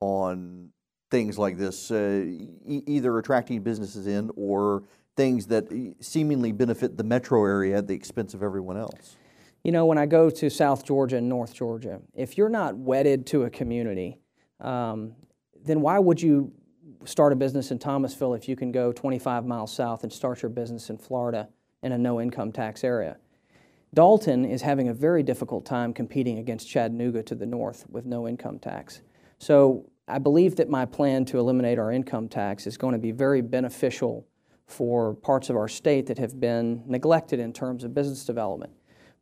on 0.00 0.70
things 1.10 1.38
like 1.38 1.58
this, 1.58 1.90
uh, 1.90 2.24
e- 2.24 2.82
either 2.86 3.18
attracting 3.18 3.60
businesses 3.62 4.06
in 4.06 4.30
or 4.36 4.84
things 5.16 5.46
that 5.48 5.68
seemingly 6.00 6.52
benefit 6.52 6.96
the 6.96 7.04
metro 7.04 7.44
area 7.44 7.76
at 7.78 7.86
the 7.86 7.94
expense 7.94 8.32
of 8.32 8.42
everyone 8.42 8.76
else? 8.76 9.16
You 9.62 9.72
know, 9.72 9.84
when 9.84 9.98
I 9.98 10.06
go 10.06 10.30
to 10.30 10.50
South 10.50 10.84
Georgia 10.84 11.18
and 11.18 11.28
North 11.28 11.54
Georgia, 11.54 12.00
if 12.14 12.38
you're 12.38 12.48
not 12.48 12.76
wedded 12.76 13.26
to 13.28 13.44
a 13.44 13.50
community, 13.50 14.18
um, 14.60 15.14
then 15.64 15.80
why 15.80 15.98
would 15.98 16.20
you 16.20 16.52
start 17.04 17.32
a 17.32 17.36
business 17.36 17.70
in 17.70 17.78
Thomasville 17.78 18.34
if 18.34 18.48
you 18.48 18.56
can 18.56 18.72
go 18.72 18.92
25 18.92 19.46
miles 19.46 19.72
south 19.72 20.02
and 20.02 20.12
start 20.12 20.42
your 20.42 20.50
business 20.50 20.90
in 20.90 20.98
Florida? 20.98 21.48
in 21.82 21.92
a 21.92 21.98
no 21.98 22.20
income 22.20 22.52
tax 22.52 22.84
area. 22.84 23.16
Dalton 23.94 24.44
is 24.44 24.62
having 24.62 24.88
a 24.88 24.94
very 24.94 25.22
difficult 25.22 25.66
time 25.66 25.92
competing 25.92 26.38
against 26.38 26.68
Chattanooga 26.68 27.22
to 27.24 27.34
the 27.34 27.44
north 27.44 27.84
with 27.90 28.06
no 28.06 28.26
income 28.26 28.58
tax. 28.58 29.02
So 29.38 29.90
I 30.08 30.18
believe 30.18 30.56
that 30.56 30.70
my 30.70 30.86
plan 30.86 31.24
to 31.26 31.38
eliminate 31.38 31.78
our 31.78 31.92
income 31.92 32.28
tax 32.28 32.66
is 32.66 32.76
going 32.76 32.92
to 32.92 32.98
be 32.98 33.10
very 33.10 33.42
beneficial 33.42 34.26
for 34.66 35.14
parts 35.14 35.50
of 35.50 35.56
our 35.56 35.68
state 35.68 36.06
that 36.06 36.18
have 36.18 36.40
been 36.40 36.82
neglected 36.86 37.38
in 37.38 37.52
terms 37.52 37.84
of 37.84 37.92
business 37.92 38.24
development. 38.24 38.72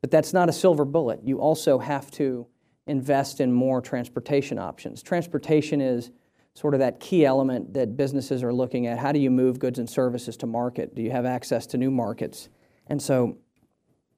But 0.01 0.11
that's 0.11 0.33
not 0.33 0.49
a 0.49 0.53
silver 0.53 0.85
bullet. 0.85 1.21
You 1.25 1.41
also 1.41 1.79
have 1.79 2.11
to 2.13 2.47
invest 2.87 3.41
in 3.41 3.53
more 3.53 3.81
transportation 3.81 4.59
options. 4.59 5.03
Transportation 5.03 5.81
is 5.81 6.11
sort 6.55 6.75
of 6.75 6.81
that 6.81 7.01
key 7.01 7.25
element 7.25 7.75
that 7.75 7.97
businesses 7.97 8.43
are 8.43 8.53
looking 8.53 8.87
at. 8.87 8.99
How 8.99 9.13
do 9.13 9.19
you 9.19 9.31
move 9.31 9.59
goods 9.59 9.79
and 9.79 9.89
services 9.89 10.37
to 10.39 10.47
market? 10.47 10.95
Do 10.95 11.03
you 11.03 11.11
have 11.11 11.25
access 11.25 11.67
to 11.69 11.79
new 11.79 11.91
markets? 11.91 12.49
And 12.89 13.01
so 13.01 13.39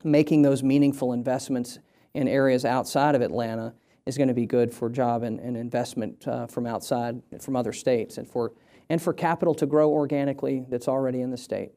making 0.02 0.42
those 0.42 0.62
meaningful 0.62 1.12
investments 1.12 1.78
in 2.14 2.28
areas 2.28 2.64
outside 2.64 3.14
of 3.14 3.22
Atlanta 3.22 3.74
is 4.06 4.16
going 4.16 4.28
to 4.28 4.34
be 4.34 4.46
good 4.46 4.72
for 4.72 4.90
job 4.90 5.22
and, 5.22 5.38
and 5.40 5.56
investment 5.56 6.26
uh, 6.26 6.46
from 6.46 6.66
outside, 6.66 7.22
from 7.40 7.54
other 7.54 7.72
states, 7.72 8.18
and 8.18 8.28
for, 8.28 8.52
and 8.88 9.00
for 9.00 9.12
capital 9.12 9.54
to 9.54 9.66
grow 9.66 9.90
organically 9.90 10.64
that's 10.68 10.88
already 10.88 11.20
in 11.20 11.30
the 11.30 11.36
state. 11.36 11.70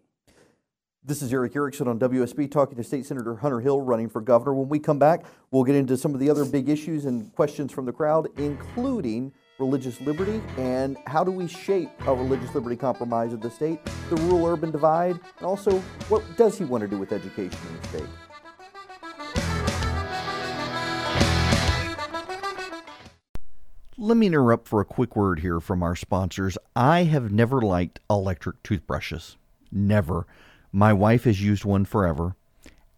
This 1.04 1.22
is 1.22 1.32
Erick 1.32 1.56
Erickson 1.56 1.88
on 1.88 2.00
WSB 2.00 2.50
talking 2.50 2.78
to 2.78 2.84
State 2.84 3.06
Senator 3.06 3.36
Hunter 3.36 3.60
Hill 3.60 3.80
running 3.80 4.10
for 4.10 4.22
governor. 4.22 4.56
When 4.56 4.70
we 4.70 4.80
come 4.80 4.98
back, 4.98 5.26
we'll 5.52 5.64
get 5.64 5.76
into 5.76 5.98
some 5.98 6.16
of 6.16 6.20
the 6.20 6.32
other 6.32 6.46
big 6.46 6.68
issues 6.68 7.06
and 7.06 7.32
questions 7.36 7.72
from 7.72 7.86
the 7.86 7.92
crowd, 7.92 8.28
including 8.38 9.32
religious 9.60 10.02
liberty 10.02 10.42
and 10.58 10.98
how 11.08 11.24
do 11.24 11.32
we 11.32 11.48
shape 11.48 11.90
a 12.08 12.14
religious 12.14 12.54
liberty 12.54 12.76
compromise 12.76 13.34
of 13.34 13.42
the 13.42 13.50
state, 13.50 13.80
the 14.10 14.16
rural 14.18 14.46
urban 14.46 14.72
divide, 14.72 15.20
and 15.38 15.46
also 15.46 15.80
what 16.10 16.24
does 16.36 16.58
he 16.58 16.66
want 16.66 16.82
to 16.82 16.88
do 16.88 16.98
with 16.98 17.12
education 17.12 17.60
in 17.70 17.82
the 17.82 17.88
state. 17.88 18.10
Let 23.98 24.18
me 24.18 24.28
interrupt 24.28 24.68
for 24.68 24.82
a 24.82 24.86
quick 24.86 25.16
word 25.16 25.40
here 25.40 25.62
from 25.62 25.82
our 25.82 25.96
sponsors. 25.96 26.58
I 26.76 27.04
have 27.04 27.32
never 27.32 27.62
liked 27.62 28.02
electric 28.10 28.62
toothbrushes. 28.62 29.38
Never. 29.72 30.28
My 30.72 30.92
wife 30.92 31.24
has 31.24 31.42
used 31.42 31.64
one 31.64 31.86
forever 31.86 32.36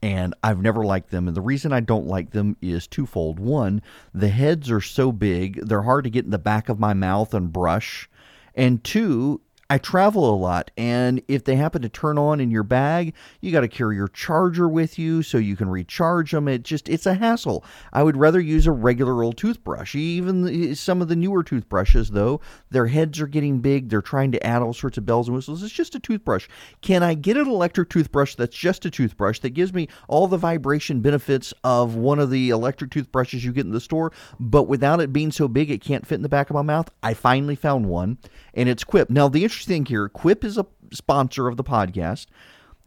and 0.02 0.34
I've 0.44 0.62
never 0.62 0.84
liked 0.84 1.10
them. 1.10 1.28
And 1.28 1.36
the 1.36 1.42
reason 1.42 1.74
I 1.74 1.80
don't 1.80 2.08
like 2.08 2.32
them 2.32 2.58
is 2.62 2.88
twofold. 2.88 3.40
One, 3.40 3.82
the 4.14 4.30
heads 4.30 4.70
are 4.70 4.82
so 4.82 5.12
big, 5.12 5.66
they're 5.66 5.84
hard 5.84 6.04
to 6.04 6.10
get 6.10 6.26
in 6.26 6.32
the 6.32 6.38
back 6.38 6.70
of 6.70 6.80
my 6.80 6.94
mouth 6.94 7.34
and 7.34 7.52
brush. 7.52 8.10
And 8.56 8.84
two, 8.84 9.42
I 9.70 9.78
travel 9.78 10.34
a 10.34 10.38
lot, 10.38 10.72
and 10.78 11.22
if 11.28 11.44
they 11.44 11.58
happen 11.58 11.82
to 11.82 11.90
turn 11.90 12.18
on 12.18 12.40
in 12.40 12.52
your 12.52 12.64
bag, 12.64 13.14
you 13.42 13.52
got 13.52 13.62
to 13.62 13.68
carry 13.68 13.98
your 13.98 14.08
charger 14.08 14.70
with 14.70 14.98
you 14.98 15.22
so 15.24 15.38
you 15.38 15.58
can 15.58 15.70
recharge 15.70 16.32
them. 16.32 16.48
It 16.48 16.64
just 16.64 16.88
it's 16.88 17.06
a 17.06 17.16
hassle. 17.16 17.66
I 17.92 18.04
would 18.04 18.16
rather 18.16 18.40
use 18.40 18.66
a 18.66 18.72
regular 18.72 19.24
old 19.24 19.36
toothbrush. 19.38 19.94
Even 19.94 20.48
eh, 20.48 20.74
some 20.74 21.02
of 21.02 21.10
the 21.10 21.18
newer 21.18 21.44
toothbrushes, 21.44 22.12
though, 22.12 22.40
their 22.70 22.88
heads 22.88 23.20
are 23.20 23.28
getting 23.28 23.60
big. 23.60 23.90
They're 23.90 24.02
trying 24.02 24.32
to 24.32 24.48
add 24.48 24.62
all 24.62 24.74
sorts 24.74 24.98
of 24.98 25.06
bells 25.06 25.28
and 25.28 25.36
whistles. 25.36 25.62
It's 25.62 25.74
just 25.74 25.96
a 25.96 26.00
toothbrush. 26.00 26.48
Can 26.82 27.04
I 27.04 27.14
get 27.14 27.36
an 27.36 27.48
electric 27.48 27.90
toothbrush 27.90 28.36
that's 28.36 28.56
just 28.56 28.86
a 28.86 28.90
toothbrush 28.90 29.40
that 29.40 29.50
gives 29.50 29.74
me 29.74 29.90
all 30.08 30.28
the 30.28 30.38
vibration 30.38 31.02
benefits 31.02 31.54
of 31.66 31.96
one 31.96 32.20
of 32.20 32.30
the 32.30 32.52
electric 32.52 32.92
toothbrushes 32.92 33.44
you 33.44 33.52
get 33.52 33.66
in 33.66 33.74
the 33.74 33.82
store, 33.82 34.14
but 34.40 34.64
without 34.64 35.02
it 35.02 35.12
being 35.12 35.32
so 35.32 35.50
big 35.50 35.70
it 35.70 35.82
can't 35.82 36.08
fit 36.08 36.16
in 36.16 36.22
the 36.22 36.30
back 36.30 36.50
of 36.50 36.54
my 36.54 36.62
mouth? 36.62 36.90
I 37.04 37.14
finally 37.14 37.56
found 37.56 37.88
one, 37.88 38.18
and 38.54 38.70
it's 38.70 38.86
Quip. 38.86 39.10
Now 39.10 39.28
the 39.28 39.44
interesting 39.58 39.86
here 39.86 40.08
Quip 40.08 40.44
is 40.44 40.60
a 40.60 40.68
sponsor 40.92 41.48
of 41.48 41.58
the 41.58 41.64
podcast. 41.64 42.28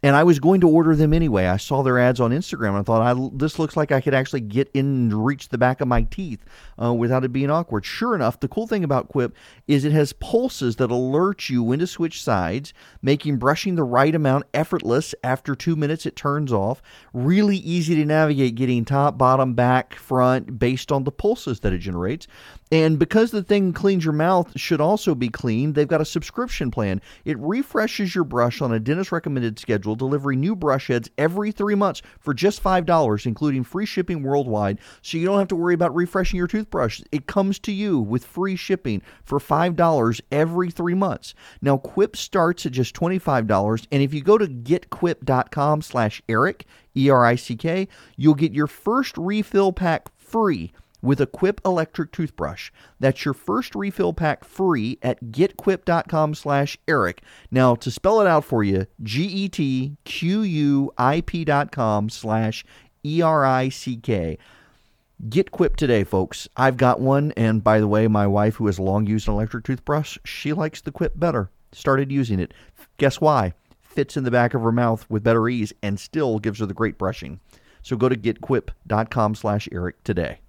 And 0.03 0.15
I 0.15 0.23
was 0.23 0.39
going 0.39 0.61
to 0.61 0.67
order 0.67 0.95
them 0.95 1.13
anyway. 1.13 1.45
I 1.45 1.57
saw 1.57 1.83
their 1.83 1.99
ads 1.99 2.19
on 2.19 2.31
Instagram 2.31 2.69
and 2.69 2.77
I 2.77 2.81
thought, 2.81 3.03
I, 3.03 3.29
this 3.33 3.59
looks 3.59 3.77
like 3.77 3.91
I 3.91 4.01
could 4.01 4.15
actually 4.15 4.41
get 4.41 4.71
in 4.73 4.85
and 4.85 5.25
reach 5.25 5.49
the 5.49 5.59
back 5.59 5.79
of 5.79 5.87
my 5.87 6.01
teeth 6.09 6.43
uh, 6.81 6.91
without 6.91 7.23
it 7.23 7.31
being 7.31 7.51
awkward. 7.51 7.85
Sure 7.85 8.15
enough, 8.15 8.39
the 8.39 8.47
cool 8.47 8.65
thing 8.65 8.83
about 8.83 9.09
Quip 9.09 9.35
is 9.67 9.85
it 9.85 9.91
has 9.91 10.11
pulses 10.13 10.77
that 10.77 10.89
alert 10.89 11.49
you 11.49 11.61
when 11.61 11.77
to 11.77 11.85
switch 11.85 12.23
sides, 12.23 12.73
making 13.03 13.37
brushing 13.37 13.75
the 13.75 13.83
right 13.83 14.15
amount 14.15 14.45
effortless. 14.55 15.13
After 15.23 15.53
two 15.53 15.75
minutes, 15.75 16.07
it 16.07 16.15
turns 16.15 16.51
off. 16.51 16.81
Really 17.13 17.57
easy 17.57 17.93
to 17.93 18.03
navigate 18.03 18.55
getting 18.55 18.85
top, 18.85 19.19
bottom, 19.19 19.53
back, 19.53 19.93
front 19.93 20.57
based 20.57 20.91
on 20.91 21.03
the 21.03 21.11
pulses 21.11 21.59
that 21.59 21.73
it 21.73 21.77
generates. 21.77 22.25
And 22.71 22.97
because 22.97 23.31
the 23.31 23.43
thing 23.43 23.73
cleans 23.73 24.05
your 24.05 24.13
mouth 24.13 24.57
should 24.57 24.79
also 24.79 25.13
be 25.13 25.27
clean, 25.27 25.73
they've 25.73 25.87
got 25.87 25.99
a 25.99 26.05
subscription 26.05 26.71
plan. 26.71 27.01
It 27.25 27.37
refreshes 27.37 28.15
your 28.15 28.23
brush 28.23 28.61
on 28.61 28.71
a 28.71 28.79
dentist 28.79 29.11
recommended 29.11 29.59
schedule, 29.59 29.95
delivering 29.95 30.39
new 30.39 30.55
brush 30.55 30.87
heads 30.87 31.09
every 31.17 31.51
three 31.51 31.75
months 31.75 32.01
for 32.19 32.33
just 32.33 32.63
$5, 32.63 33.25
including 33.25 33.65
free 33.65 33.85
shipping 33.85 34.23
worldwide. 34.23 34.79
So 35.01 35.17
you 35.17 35.25
don't 35.25 35.39
have 35.39 35.49
to 35.49 35.55
worry 35.55 35.73
about 35.73 35.93
refreshing 35.93 36.37
your 36.37 36.47
toothbrush. 36.47 37.01
It 37.11 37.27
comes 37.27 37.59
to 37.59 37.73
you 37.73 37.99
with 37.99 38.25
free 38.25 38.55
shipping 38.55 39.01
for 39.25 39.39
$5 39.39 40.21
every 40.31 40.71
three 40.71 40.95
months. 40.95 41.33
Now, 41.61 41.77
Quip 41.77 42.15
starts 42.15 42.65
at 42.65 42.71
just 42.71 42.95
$25. 42.95 43.87
And 43.91 44.01
if 44.01 44.13
you 44.13 44.21
go 44.21 44.37
to 44.37 44.47
getquip.com 44.47 45.81
slash 45.81 46.21
Erick, 46.29 46.65
E 46.95 47.09
R 47.09 47.25
I 47.25 47.35
C 47.35 47.55
K, 47.55 47.87
you'll 48.17 48.33
get 48.33 48.53
your 48.53 48.67
first 48.67 49.17
refill 49.17 49.71
pack 49.71 50.09
free 50.17 50.71
with 51.01 51.21
a 51.21 51.25
Quip 51.25 51.61
electric 51.65 52.11
toothbrush. 52.11 52.71
That's 52.99 53.25
your 53.25 53.33
first 53.33 53.73
refill 53.75 54.13
pack 54.13 54.43
free 54.43 54.99
at 55.01 55.23
getquip.com 55.31 56.35
slash 56.35 56.77
Erick. 56.87 57.21
Now, 57.49 57.75
to 57.75 57.89
spell 57.89 58.21
it 58.21 58.27
out 58.27 58.45
for 58.45 58.63
you, 58.63 58.87
G-E-T-Q-U-I-P 59.01 59.95
dot 61.45 61.71
com 61.71 62.09
slash 62.09 62.65
E-R-I-C-K. 63.03 64.37
Get 65.29 65.51
Quip 65.51 65.75
today, 65.75 66.03
folks. 66.03 66.47
I've 66.57 66.77
got 66.77 66.99
one, 66.99 67.31
and 67.37 67.63
by 67.63 67.79
the 67.79 67.87
way, 67.87 68.07
my 68.07 68.25
wife, 68.25 68.55
who 68.55 68.65
has 68.65 68.79
long 68.79 69.05
used 69.05 69.27
an 69.27 69.35
electric 69.35 69.63
toothbrush, 69.65 70.17
she 70.25 70.51
likes 70.51 70.81
the 70.81 70.91
Quip 70.91 71.19
better. 71.19 71.51
Started 71.71 72.11
using 72.11 72.39
it. 72.39 72.53
Guess 72.97 73.21
why? 73.21 73.53
Fits 73.81 74.17
in 74.17 74.23
the 74.23 74.31
back 74.31 74.53
of 74.53 74.61
her 74.61 74.71
mouth 74.71 75.05
with 75.09 75.23
better 75.23 75.47
ease 75.47 75.73
and 75.83 75.99
still 75.99 76.39
gives 76.39 76.59
her 76.59 76.65
the 76.65 76.73
great 76.73 76.97
brushing. 76.97 77.39
So 77.81 77.95
go 77.95 78.09
to 78.09 78.15
getquip.com 78.15 79.35
slash 79.35 79.69
Erick 79.71 80.03
today. 80.03 80.40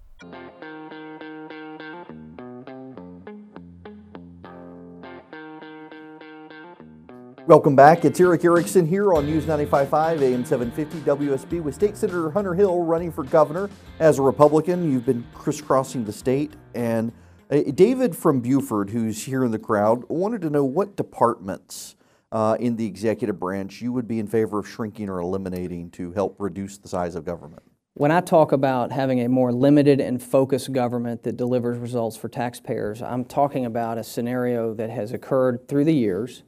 Welcome 7.49 7.75
back. 7.75 8.05
It's 8.05 8.21
Erick 8.21 8.45
Erickson 8.45 8.87
here 8.87 9.13
on 9.13 9.27
News 9.27 9.47
95.5 9.47 10.23
AM 10.23 10.45
750 10.45 11.01
WSB 11.01 11.61
with 11.61 11.75
State 11.75 11.97
Senator 11.97 12.31
Hunter 12.31 12.55
Hill 12.55 12.85
running 12.85 13.11
for 13.11 13.25
governor. 13.25 13.69
As 13.99 14.21
a 14.21 14.23
Republican, 14.23 14.93
you've 14.93 15.05
been 15.05 15.27
crisscrossing 15.35 16.05
the 16.05 16.13
state. 16.13 16.53
And 16.77 17.11
uh, 17.51 17.63
David 17.75 18.15
from 18.15 18.43
Buford, 18.43 18.91
who's 18.91 19.25
here 19.25 19.43
in 19.43 19.51
the 19.51 19.59
crowd, 19.59 20.05
wanted 20.09 20.41
to 20.43 20.51
know 20.51 20.65
what 20.65 20.95
departments 20.95 21.97
uh, 22.31 22.57
in 22.61 22.77
the 22.77 22.87
executive 22.87 23.41
branch 23.41 23.83
you 23.83 23.93
would 23.93 24.07
be 24.07 24.21
in 24.21 24.29
favor 24.29 24.61
of 24.61 24.69
shrinking 24.69 25.09
or 25.09 25.19
eliminating 25.19 25.91
to 25.91 26.13
help 26.13 26.37
reduce 26.39 26.79
the 26.79 26.89
size 26.89 27.17
of 27.17 27.25
government. 27.25 27.65
When 27.95 28.13
I 28.13 28.21
talk 28.21 28.53
about 28.53 28.93
having 28.93 29.21
a 29.21 29.29
more 29.29 29.53
limited 29.53 30.01
and 30.01 30.23
focused 30.23 30.71
government 30.73 31.25
that 31.25 31.37
delivers 31.37 31.77
results 31.77 32.17
for 32.17 32.29
taxpayers, 32.29 33.03
I'm 33.03 33.25
talking 33.25 33.67
about 33.67 33.99
a 33.99 34.05
scenario 34.05 34.75
that 34.75 34.91
has 34.91 35.13
occurred 35.13 35.67
through 35.67 35.87
the 35.87 35.95
years 35.95 36.45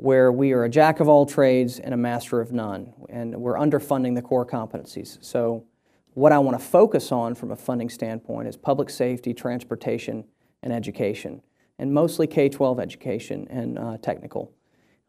where 0.00 0.32
we 0.32 0.52
are 0.52 0.64
a 0.64 0.68
jack 0.68 0.98
of 1.00 1.08
all 1.08 1.26
trades 1.26 1.78
and 1.78 1.92
a 1.92 1.96
master 1.96 2.40
of 2.40 2.52
none, 2.52 2.92
and 3.10 3.36
we're 3.36 3.56
underfunding 3.56 4.14
the 4.14 4.22
core 4.22 4.46
competencies. 4.46 5.18
So, 5.20 5.64
what 6.14 6.32
I 6.32 6.38
want 6.38 6.58
to 6.58 6.64
focus 6.64 7.12
on 7.12 7.34
from 7.34 7.50
a 7.50 7.56
funding 7.56 7.90
standpoint 7.90 8.48
is 8.48 8.56
public 8.56 8.90
safety, 8.90 9.34
transportation, 9.34 10.24
and 10.62 10.72
education, 10.72 11.42
and 11.78 11.92
mostly 11.92 12.26
K 12.26 12.48
12 12.48 12.80
education 12.80 13.46
and 13.50 13.78
uh, 13.78 13.98
technical. 13.98 14.52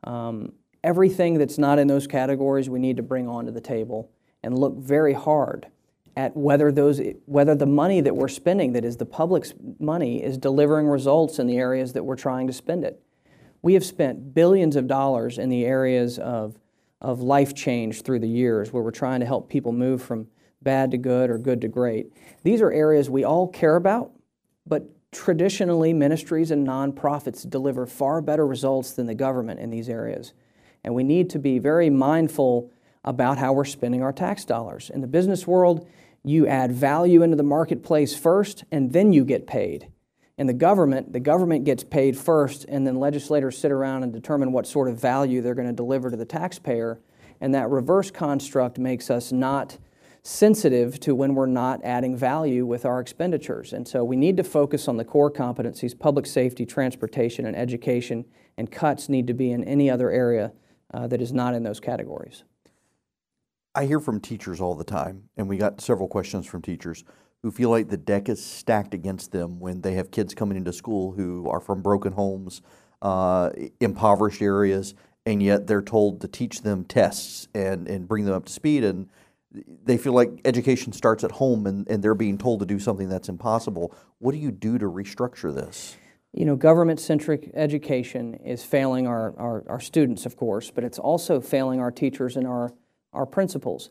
Um, 0.03 0.53
everything 0.83 1.37
that's 1.37 1.57
not 1.57 1.79
in 1.79 1.87
those 1.87 2.05
categories 2.05 2.69
we 2.69 2.79
need 2.79 2.97
to 2.97 3.03
bring 3.03 3.27
onto 3.27 3.51
the 3.51 3.61
table 3.61 4.11
and 4.43 4.57
look 4.57 4.77
very 4.77 5.13
hard 5.13 5.67
at 6.17 6.35
whether 6.35 6.71
those 6.71 6.99
whether 7.25 7.55
the 7.55 7.65
money 7.65 8.01
that 8.01 8.15
we're 8.15 8.27
spending 8.27 8.73
that 8.73 8.83
is 8.83 8.97
the 8.97 9.05
public's 9.05 9.53
money 9.79 10.21
is 10.21 10.37
delivering 10.37 10.87
results 10.87 11.39
in 11.39 11.47
the 11.47 11.57
areas 11.57 11.93
that 11.93 12.03
we're 12.03 12.15
trying 12.15 12.47
to 12.47 12.53
spend 12.53 12.83
it 12.83 13.01
we 13.61 13.73
have 13.73 13.85
spent 13.85 14.33
billions 14.33 14.75
of 14.75 14.87
dollars 14.87 15.37
in 15.37 15.49
the 15.49 15.65
areas 15.65 16.17
of, 16.19 16.57
of 16.99 17.21
life 17.21 17.53
change 17.53 18.01
through 18.01 18.19
the 18.19 18.27
years 18.27 18.71
where 18.71 18.83
we're 18.83 18.91
trying 18.91 19.19
to 19.19 19.25
help 19.25 19.49
people 19.49 19.71
move 19.71 20.01
from 20.01 20.27
bad 20.61 20.91
to 20.91 20.97
good 20.97 21.29
or 21.29 21.37
good 21.37 21.61
to 21.61 21.67
great. 21.67 22.11
These 22.43 22.61
are 22.61 22.71
areas 22.71 23.09
we 23.09 23.23
all 23.23 23.47
care 23.47 23.75
about, 23.75 24.11
but 24.65 24.83
traditionally 25.11 25.93
ministries 25.93 26.51
and 26.51 26.65
nonprofits 26.65 27.47
deliver 27.49 27.85
far 27.85 28.21
better 28.21 28.47
results 28.47 28.91
than 28.91 29.07
the 29.07 29.15
government 29.15 29.59
in 29.59 29.69
these 29.69 29.89
areas. 29.89 30.33
And 30.83 30.95
we 30.95 31.03
need 31.03 31.29
to 31.31 31.39
be 31.39 31.59
very 31.59 31.89
mindful 31.89 32.71
about 33.03 33.37
how 33.37 33.53
we're 33.53 33.65
spending 33.65 34.01
our 34.01 34.13
tax 34.13 34.45
dollars. 34.45 34.89
In 34.89 35.01
the 35.01 35.07
business 35.07 35.45
world, 35.47 35.87
you 36.23 36.47
add 36.47 36.71
value 36.71 37.23
into 37.23 37.35
the 37.35 37.43
marketplace 37.43 38.15
first 38.15 38.63
and 38.71 38.93
then 38.93 39.11
you 39.11 39.25
get 39.25 39.47
paid. 39.47 39.87
In 40.41 40.47
the 40.47 40.53
government, 40.53 41.13
the 41.13 41.19
government 41.19 41.65
gets 41.65 41.83
paid 41.83 42.17
first, 42.17 42.65
and 42.67 42.87
then 42.87 42.95
legislators 42.95 43.55
sit 43.55 43.71
around 43.71 44.01
and 44.01 44.11
determine 44.11 44.51
what 44.51 44.65
sort 44.65 44.89
of 44.89 44.99
value 44.99 45.39
they're 45.39 45.53
going 45.53 45.67
to 45.67 45.71
deliver 45.71 46.09
to 46.09 46.17
the 46.17 46.25
taxpayer. 46.25 46.99
And 47.41 47.53
that 47.53 47.69
reverse 47.69 48.09
construct 48.09 48.79
makes 48.79 49.11
us 49.11 49.31
not 49.31 49.77
sensitive 50.23 50.99
to 51.01 51.13
when 51.13 51.35
we're 51.35 51.45
not 51.45 51.79
adding 51.83 52.17
value 52.17 52.65
with 52.65 52.85
our 52.85 52.99
expenditures. 52.99 53.71
And 53.71 53.87
so 53.87 54.03
we 54.03 54.15
need 54.15 54.35
to 54.37 54.43
focus 54.43 54.87
on 54.87 54.97
the 54.97 55.05
core 55.05 55.29
competencies 55.29 55.97
public 55.97 56.25
safety, 56.25 56.65
transportation, 56.65 57.45
and 57.45 57.55
education, 57.55 58.25
and 58.57 58.71
cuts 58.71 59.09
need 59.09 59.27
to 59.27 59.35
be 59.35 59.51
in 59.51 59.63
any 59.65 59.91
other 59.91 60.09
area 60.09 60.53
uh, 60.91 61.05
that 61.05 61.21
is 61.21 61.31
not 61.31 61.53
in 61.53 61.61
those 61.61 61.79
categories. 61.79 62.45
I 63.75 63.85
hear 63.85 63.99
from 63.99 64.19
teachers 64.19 64.59
all 64.59 64.73
the 64.73 64.83
time, 64.83 65.29
and 65.37 65.47
we 65.47 65.57
got 65.57 65.81
several 65.81 66.07
questions 66.07 66.47
from 66.47 66.63
teachers 66.63 67.03
who 67.43 67.51
feel 67.51 67.69
like 67.69 67.89
the 67.89 67.97
deck 67.97 68.29
is 68.29 68.43
stacked 68.43 68.93
against 68.93 69.31
them 69.31 69.59
when 69.59 69.81
they 69.81 69.93
have 69.93 70.11
kids 70.11 70.33
coming 70.33 70.57
into 70.57 70.71
school 70.71 71.11
who 71.11 71.49
are 71.49 71.59
from 71.59 71.81
broken 71.81 72.13
homes, 72.13 72.61
uh, 73.01 73.49
impoverished 73.79 74.41
areas, 74.41 74.93
and 75.25 75.41
yet 75.41 75.67
they're 75.67 75.81
told 75.81 76.21
to 76.21 76.27
teach 76.27 76.61
them 76.61 76.83
tests 76.83 77.47
and, 77.53 77.87
and 77.87 78.07
bring 78.07 78.25
them 78.25 78.35
up 78.35 78.45
to 78.45 78.53
speed. 78.53 78.83
And 78.83 79.09
they 79.83 79.97
feel 79.97 80.13
like 80.13 80.29
education 80.45 80.93
starts 80.93 81.23
at 81.23 81.31
home 81.31 81.67
and, 81.67 81.87
and 81.89 82.03
they're 82.03 82.15
being 82.15 82.37
told 82.37 82.59
to 82.59 82.65
do 82.65 82.79
something 82.79 83.09
that's 83.09 83.29
impossible. 83.29 83.95
What 84.19 84.31
do 84.31 84.37
you 84.37 84.51
do 84.51 84.77
to 84.77 84.85
restructure 84.85 85.53
this? 85.53 85.97
You 86.33 86.45
know, 86.45 86.55
government 86.55 86.99
centric 86.99 87.51
education 87.53 88.35
is 88.35 88.63
failing 88.63 89.05
our, 89.05 89.37
our, 89.37 89.63
our, 89.67 89.79
students, 89.81 90.25
of 90.25 90.37
course, 90.37 90.71
but 90.71 90.85
it's 90.85 90.97
also 90.97 91.41
failing 91.41 91.81
our 91.81 91.91
teachers 91.91 92.37
and 92.37 92.47
our, 92.47 92.71
our 93.11 93.25
principals. 93.25 93.89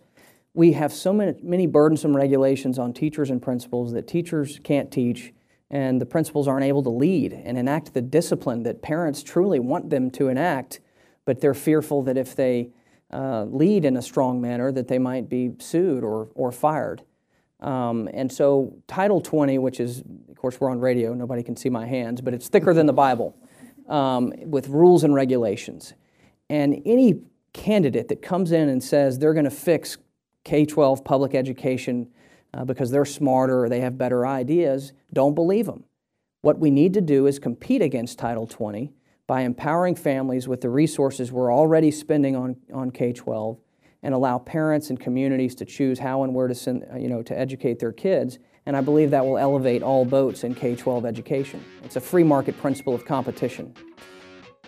We 0.52 0.72
have 0.72 0.92
so 0.92 1.12
many, 1.12 1.34
many 1.42 1.66
burdensome 1.66 2.16
regulations 2.16 2.78
on 2.78 2.92
teachers 2.92 3.30
and 3.30 3.40
principals 3.40 3.92
that 3.92 4.08
teachers 4.08 4.58
can't 4.64 4.90
teach, 4.90 5.32
and 5.70 6.00
the 6.00 6.06
principals 6.06 6.48
aren't 6.48 6.64
able 6.64 6.82
to 6.82 6.90
lead 6.90 7.32
and 7.32 7.56
enact 7.56 7.94
the 7.94 8.02
discipline 8.02 8.64
that 8.64 8.82
parents 8.82 9.22
truly 9.22 9.60
want 9.60 9.90
them 9.90 10.10
to 10.12 10.28
enact, 10.28 10.80
but 11.24 11.40
they're 11.40 11.54
fearful 11.54 12.02
that 12.02 12.16
if 12.16 12.34
they 12.34 12.70
uh, 13.12 13.44
lead 13.44 13.84
in 13.84 13.96
a 13.96 14.02
strong 14.02 14.40
manner, 14.40 14.72
that 14.72 14.88
they 14.88 14.98
might 14.98 15.28
be 15.28 15.52
sued 15.58 16.02
or, 16.02 16.28
or 16.34 16.50
fired. 16.50 17.02
Um, 17.60 18.08
and 18.12 18.32
so, 18.32 18.74
Title 18.88 19.20
20, 19.20 19.58
which 19.58 19.80
is, 19.80 20.02
of 20.28 20.36
course, 20.36 20.60
we're 20.60 20.70
on 20.70 20.80
radio, 20.80 21.14
nobody 21.14 21.42
can 21.42 21.56
see 21.56 21.68
my 21.68 21.86
hands, 21.86 22.20
but 22.20 22.34
it's 22.34 22.48
thicker 22.48 22.72
than 22.72 22.86
the 22.86 22.92
Bible 22.92 23.36
um, 23.88 24.32
with 24.46 24.68
rules 24.68 25.04
and 25.04 25.14
regulations. 25.14 25.92
And 26.48 26.80
any 26.86 27.22
candidate 27.52 28.08
that 28.08 28.22
comes 28.22 28.50
in 28.50 28.68
and 28.68 28.82
says 28.82 29.18
they're 29.18 29.34
going 29.34 29.44
to 29.44 29.50
fix 29.50 29.98
K 30.44 30.64
12 30.64 31.04
public 31.04 31.34
education 31.34 32.08
uh, 32.52 32.64
because 32.64 32.90
they're 32.90 33.04
smarter 33.04 33.64
or 33.64 33.68
they 33.68 33.80
have 33.80 33.98
better 33.98 34.26
ideas, 34.26 34.92
don't 35.12 35.34
believe 35.34 35.66
them. 35.66 35.84
What 36.42 36.58
we 36.58 36.70
need 36.70 36.94
to 36.94 37.00
do 37.00 37.26
is 37.26 37.38
compete 37.38 37.82
against 37.82 38.18
Title 38.18 38.46
20 38.46 38.92
by 39.26 39.42
empowering 39.42 39.94
families 39.94 40.48
with 40.48 40.60
the 40.60 40.70
resources 40.70 41.30
we're 41.30 41.54
already 41.54 41.90
spending 41.90 42.34
on, 42.34 42.56
on 42.72 42.90
K 42.90 43.12
12 43.12 43.58
and 44.02 44.14
allow 44.14 44.38
parents 44.38 44.90
and 44.90 44.98
communities 44.98 45.54
to 45.56 45.64
choose 45.64 45.98
how 45.98 46.22
and 46.24 46.34
where 46.34 46.48
to 46.48 46.54
send, 46.54 46.86
uh, 46.92 46.96
you 46.96 47.08
know, 47.08 47.22
to 47.22 47.38
educate 47.38 47.78
their 47.78 47.92
kids. 47.92 48.38
And 48.66 48.76
I 48.76 48.80
believe 48.80 49.10
that 49.10 49.24
will 49.24 49.38
elevate 49.38 49.82
all 49.82 50.04
boats 50.04 50.44
in 50.44 50.54
K 50.54 50.74
12 50.74 51.04
education. 51.04 51.64
It's 51.84 51.96
a 51.96 52.00
free 52.00 52.24
market 52.24 52.58
principle 52.58 52.94
of 52.94 53.04
competition. 53.04 53.74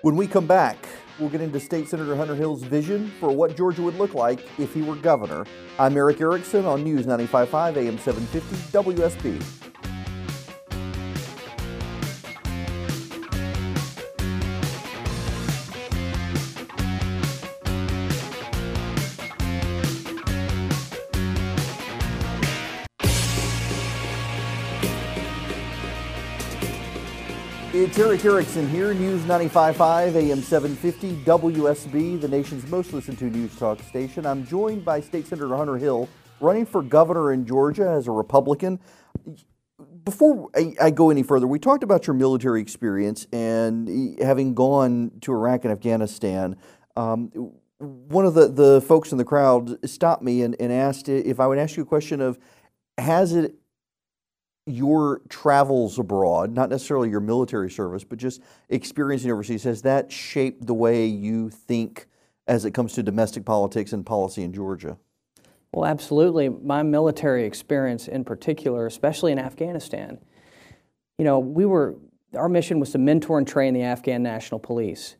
When 0.03 0.17
we 0.17 0.27
come 0.27 0.49
back, 0.49 0.89
we'll 1.21 1.29
get 1.29 1.41
into 1.41 1.61
State 1.61 1.89
Senator 1.89 2.17
Hunter 2.17 2.35
Hill's 2.35 2.65
vision 2.65 3.13
for 3.21 3.31
what 3.31 3.57
Georgia 3.57 3.83
would 3.83 3.95
look 3.95 4.15
like 4.15 4.41
if 4.59 4.75
he 4.75 4.83
were 4.83 4.97
governor. 4.97 5.47
I'm 5.79 5.97
Erick 5.97 6.21
Erickson 6.21 6.67
on 6.67 6.83
News 6.83 7.07
95.5 7.07 7.77
AM 7.77 7.99
750 7.99 8.57
WSB. 8.77 9.72
It's 27.83 27.99
Erick 27.99 28.25
Erickson 28.25 28.69
here, 28.69 28.95
News 28.95 29.23
95.5, 29.23 30.15
AM 30.15 30.41
750, 30.41 31.17
WSB, 31.25 32.21
the 32.21 32.29
nation's 32.29 32.65
most 32.71 32.93
listened 32.93 33.19
to 33.19 33.25
news 33.25 33.57
talk 33.57 33.83
station. 33.83 34.25
I'm 34.25 34.47
joined 34.47 34.85
by 34.85 35.01
State 35.01 35.27
Senator 35.27 35.57
Hunter 35.57 35.77
Hill, 35.79 36.09
running 36.39 36.65
for 36.65 36.81
governor 36.81 37.33
in 37.33 37.45
Georgia 37.45 37.89
as 37.89 38.07
a 38.07 38.13
Republican. 38.13 38.79
Before 40.05 40.49
I, 40.81 40.91
go 40.91 41.11
any 41.11 41.25
further, 41.25 41.49
we 41.49 41.59
talked 41.59 41.83
about 41.83 42.07
your 42.07 42.15
military 42.15 42.61
experience 42.61 43.27
and 43.33 44.17
having 44.21 44.55
gone 44.55 45.11
to 45.23 45.33
Iraq 45.33 45.65
and 45.65 45.73
Afghanistan. 45.73 46.55
Um, 46.95 47.33
one 47.79 48.27
of 48.27 48.35
the, 48.35 48.47
the 48.47 48.81
folks 48.83 49.11
in 49.11 49.19
the 49.19 49.25
crowd 49.25 49.91
stopped 49.91 50.23
me 50.23 50.43
and, 50.43 50.55
and 50.61 50.73
asked 50.73 51.09
if 51.09 51.41
I 51.41 51.49
would 51.49 51.59
ask 51.59 51.77
you 51.77 51.83
a 51.83 51.87
question 51.87 52.21
of 52.21 52.39
has 52.97 53.33
it 53.33 53.57
your 54.67 55.21
travels 55.29 55.99
abroad, 55.99 56.53
not 56.53 56.71
necessarily 56.71 57.11
your 57.11 57.21
military 57.21 57.71
service, 57.71 58.05
but 58.05 58.19
just 58.19 58.41
experiencing 58.69 59.31
overseas, 59.31 59.65
has 59.65 59.83
that 59.83 60.13
shaped 60.13 60.67
the 60.67 60.75
way 60.75 61.07
you 61.07 61.51
think 61.51 62.07
as 62.47 62.65
it 62.65 62.73
comes 62.73 62.93
to 62.93 63.03
domestic 63.03 63.45
politics 63.45 63.93
and 63.93 64.07
policy 64.07 64.43
in 64.43 64.53
Georgia? 64.53 64.97
Well, 65.73 65.87
absolutely. 65.87 66.49
My 66.49 66.83
military 66.83 67.45
experience 67.45 68.07
in 68.07 68.25
particular, 68.25 68.87
especially 68.87 69.33
in 69.33 69.39
Afghanistan, 69.39 70.19
you 71.19 71.25
know, 71.25 71.39
we 71.39 71.65
were, 71.65 71.97
our 72.35 72.49
mission 72.49 72.79
was 72.79 72.91
to 72.93 72.99
mentor 72.99 73.39
and 73.39 73.49
train 73.49 73.75
the 73.75 73.83
Afghan 73.83 74.23
National 74.23 74.61
Police. 74.61 75.17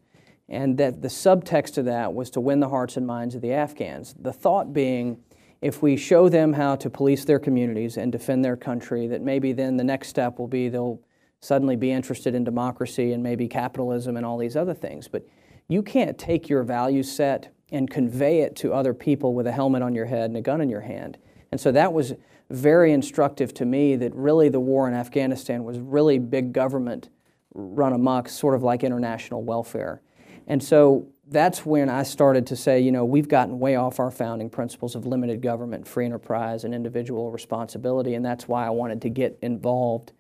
And 0.49 0.77
that 0.79 1.01
the 1.01 1.09
subtext 1.09 1.79
of 1.79 1.87
that 1.87 2.13
was 2.13 2.29
to 2.31 2.41
win 2.41 2.61
the 2.61 2.69
hearts 2.69 2.97
and 2.97 3.07
minds 3.07 3.35
of 3.35 3.41
the 3.41 3.53
Afghans. 3.53 4.15
The 4.19 4.33
thought 4.33 4.73
being, 4.73 5.19
if 5.63 5.81
we 5.81 5.97
show 5.97 6.29
them 6.29 6.53
how 6.53 6.75
to 6.77 6.91
police 6.91 7.25
their 7.25 7.39
communities 7.39 7.97
and 7.97 8.11
defend 8.11 8.45
their 8.45 8.57
country, 8.57 9.07
that 9.07 9.23
maybe 9.23 9.53
then 9.53 9.77
the 9.77 9.85
next 9.85 10.09
step 10.09 10.39
will 10.39 10.49
be 10.49 10.69
they'll 10.69 11.01
suddenly 11.41 11.77
be 11.77 11.91
interested 11.93 12.35
in 12.35 12.43
democracy 12.43 13.13
and 13.13 13.23
maybe 13.23 13.47
capitalism 13.47 14.17
and 14.17 14.27
all 14.27 14.37
these 14.37 14.57
other 14.57 14.75
things. 14.75 15.07
But 15.07 15.27
you 15.69 15.83
can't 15.83 16.19
take 16.19 16.49
your 16.49 16.65
value 16.65 17.05
set 17.05 17.55
and 17.71 17.89
convey 17.89 18.41
it 18.41 18.57
to 18.57 18.75
other 18.75 18.93
people 18.93 19.35
with 19.35 19.47
a 19.47 19.53
helmet 19.53 19.83
on 19.83 19.95
your 19.95 20.07
head 20.07 20.25
and 20.25 20.37
a 20.37 20.43
gun 20.43 20.61
in 20.61 20.69
your 20.69 20.81
hand. 20.81 21.17
And 21.53 21.61
so 21.61 21.71
that 21.73 21.93
was 21.93 22.15
very 22.51 22.93
instructive 22.93 23.55
to 23.55 23.65
me 23.65 23.95
that 23.97 24.15
really 24.15 24.49
the 24.49 24.61
war 24.61 24.89
in 24.89 24.95
Afghanistan 24.95 25.65
was 25.65 25.79
really 25.79 26.19
big 26.19 26.53
government 26.53 27.09
run 27.55 27.93
amok, 27.93 28.29
sort 28.29 28.55
of 28.55 28.63
like 28.63 28.83
international 28.83 29.43
welfare. 29.43 30.03
And 30.49 30.63
so 30.63 31.07
that's 31.29 31.65
when 31.65 31.89
I 31.89 32.03
started 32.03 32.47
to 32.49 32.57
say, 32.57 32.81
you 32.81 32.93
know, 32.93 33.05
we've 33.05 33.29
gotten 33.29 33.59
way 33.59 33.77
off 33.77 34.01
our 34.01 34.11
founding 34.11 34.51
principles 34.51 34.95
of 34.95 35.07
limited 35.07 35.41
government, 35.41 35.87
free 35.87 36.05
enterprise, 36.05 36.65
and 36.65 36.75
individual 36.75 37.31
responsibility. 37.31 38.15
And 38.15 38.25
that's 38.25 38.49
why 38.49 38.67
I 38.67 38.71
wanted 38.71 39.03
to 39.03 39.09
get 39.09 39.39
involved 39.41 40.13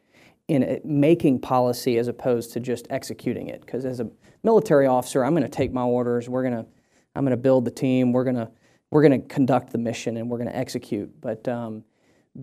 in 0.48 0.80
making 0.84 1.40
policy 1.40 1.98
as 1.98 2.08
opposed 2.08 2.52
to 2.52 2.60
just 2.60 2.86
executing 2.90 3.48
it. 3.48 3.60
Because 3.60 3.84
as 3.84 4.00
a 4.00 4.08
military 4.42 4.86
officer, 4.86 5.24
I'm 5.24 5.32
going 5.32 5.42
to 5.42 5.48
take 5.48 5.72
my 5.72 5.82
orders. 5.82 6.28
We're 6.28 6.42
going 6.42 6.64
to, 6.64 6.66
I'm 7.14 7.24
going 7.24 7.30
to 7.32 7.36
build 7.36 7.64
the 7.64 7.70
team. 7.70 8.12
We're 8.12 8.24
going 8.24 8.36
to, 8.36 8.50
we're 8.90 9.06
going 9.06 9.20
to 9.20 9.26
conduct 9.26 9.72
the 9.72 9.78
mission, 9.78 10.16
and 10.16 10.28
we're 10.28 10.38
going 10.38 10.50
to 10.50 10.56
execute. 10.56 11.20
But 11.20 11.46
um, 11.48 11.84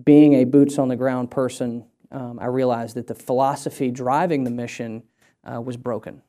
being 0.04 0.34
a 0.34 0.44
boots 0.44 0.78
on 0.78 0.88
the 0.88 0.96
ground 0.96 1.30
person, 1.30 1.86
um, 2.10 2.38
I 2.40 2.46
realized 2.46 2.96
that 2.96 3.06
the 3.06 3.14
philosophy 3.14 3.90
driving 3.90 4.44
the 4.44 4.50
mission 4.50 5.04
uh, 5.44 5.60
was 5.60 5.76
broken. 5.76 6.22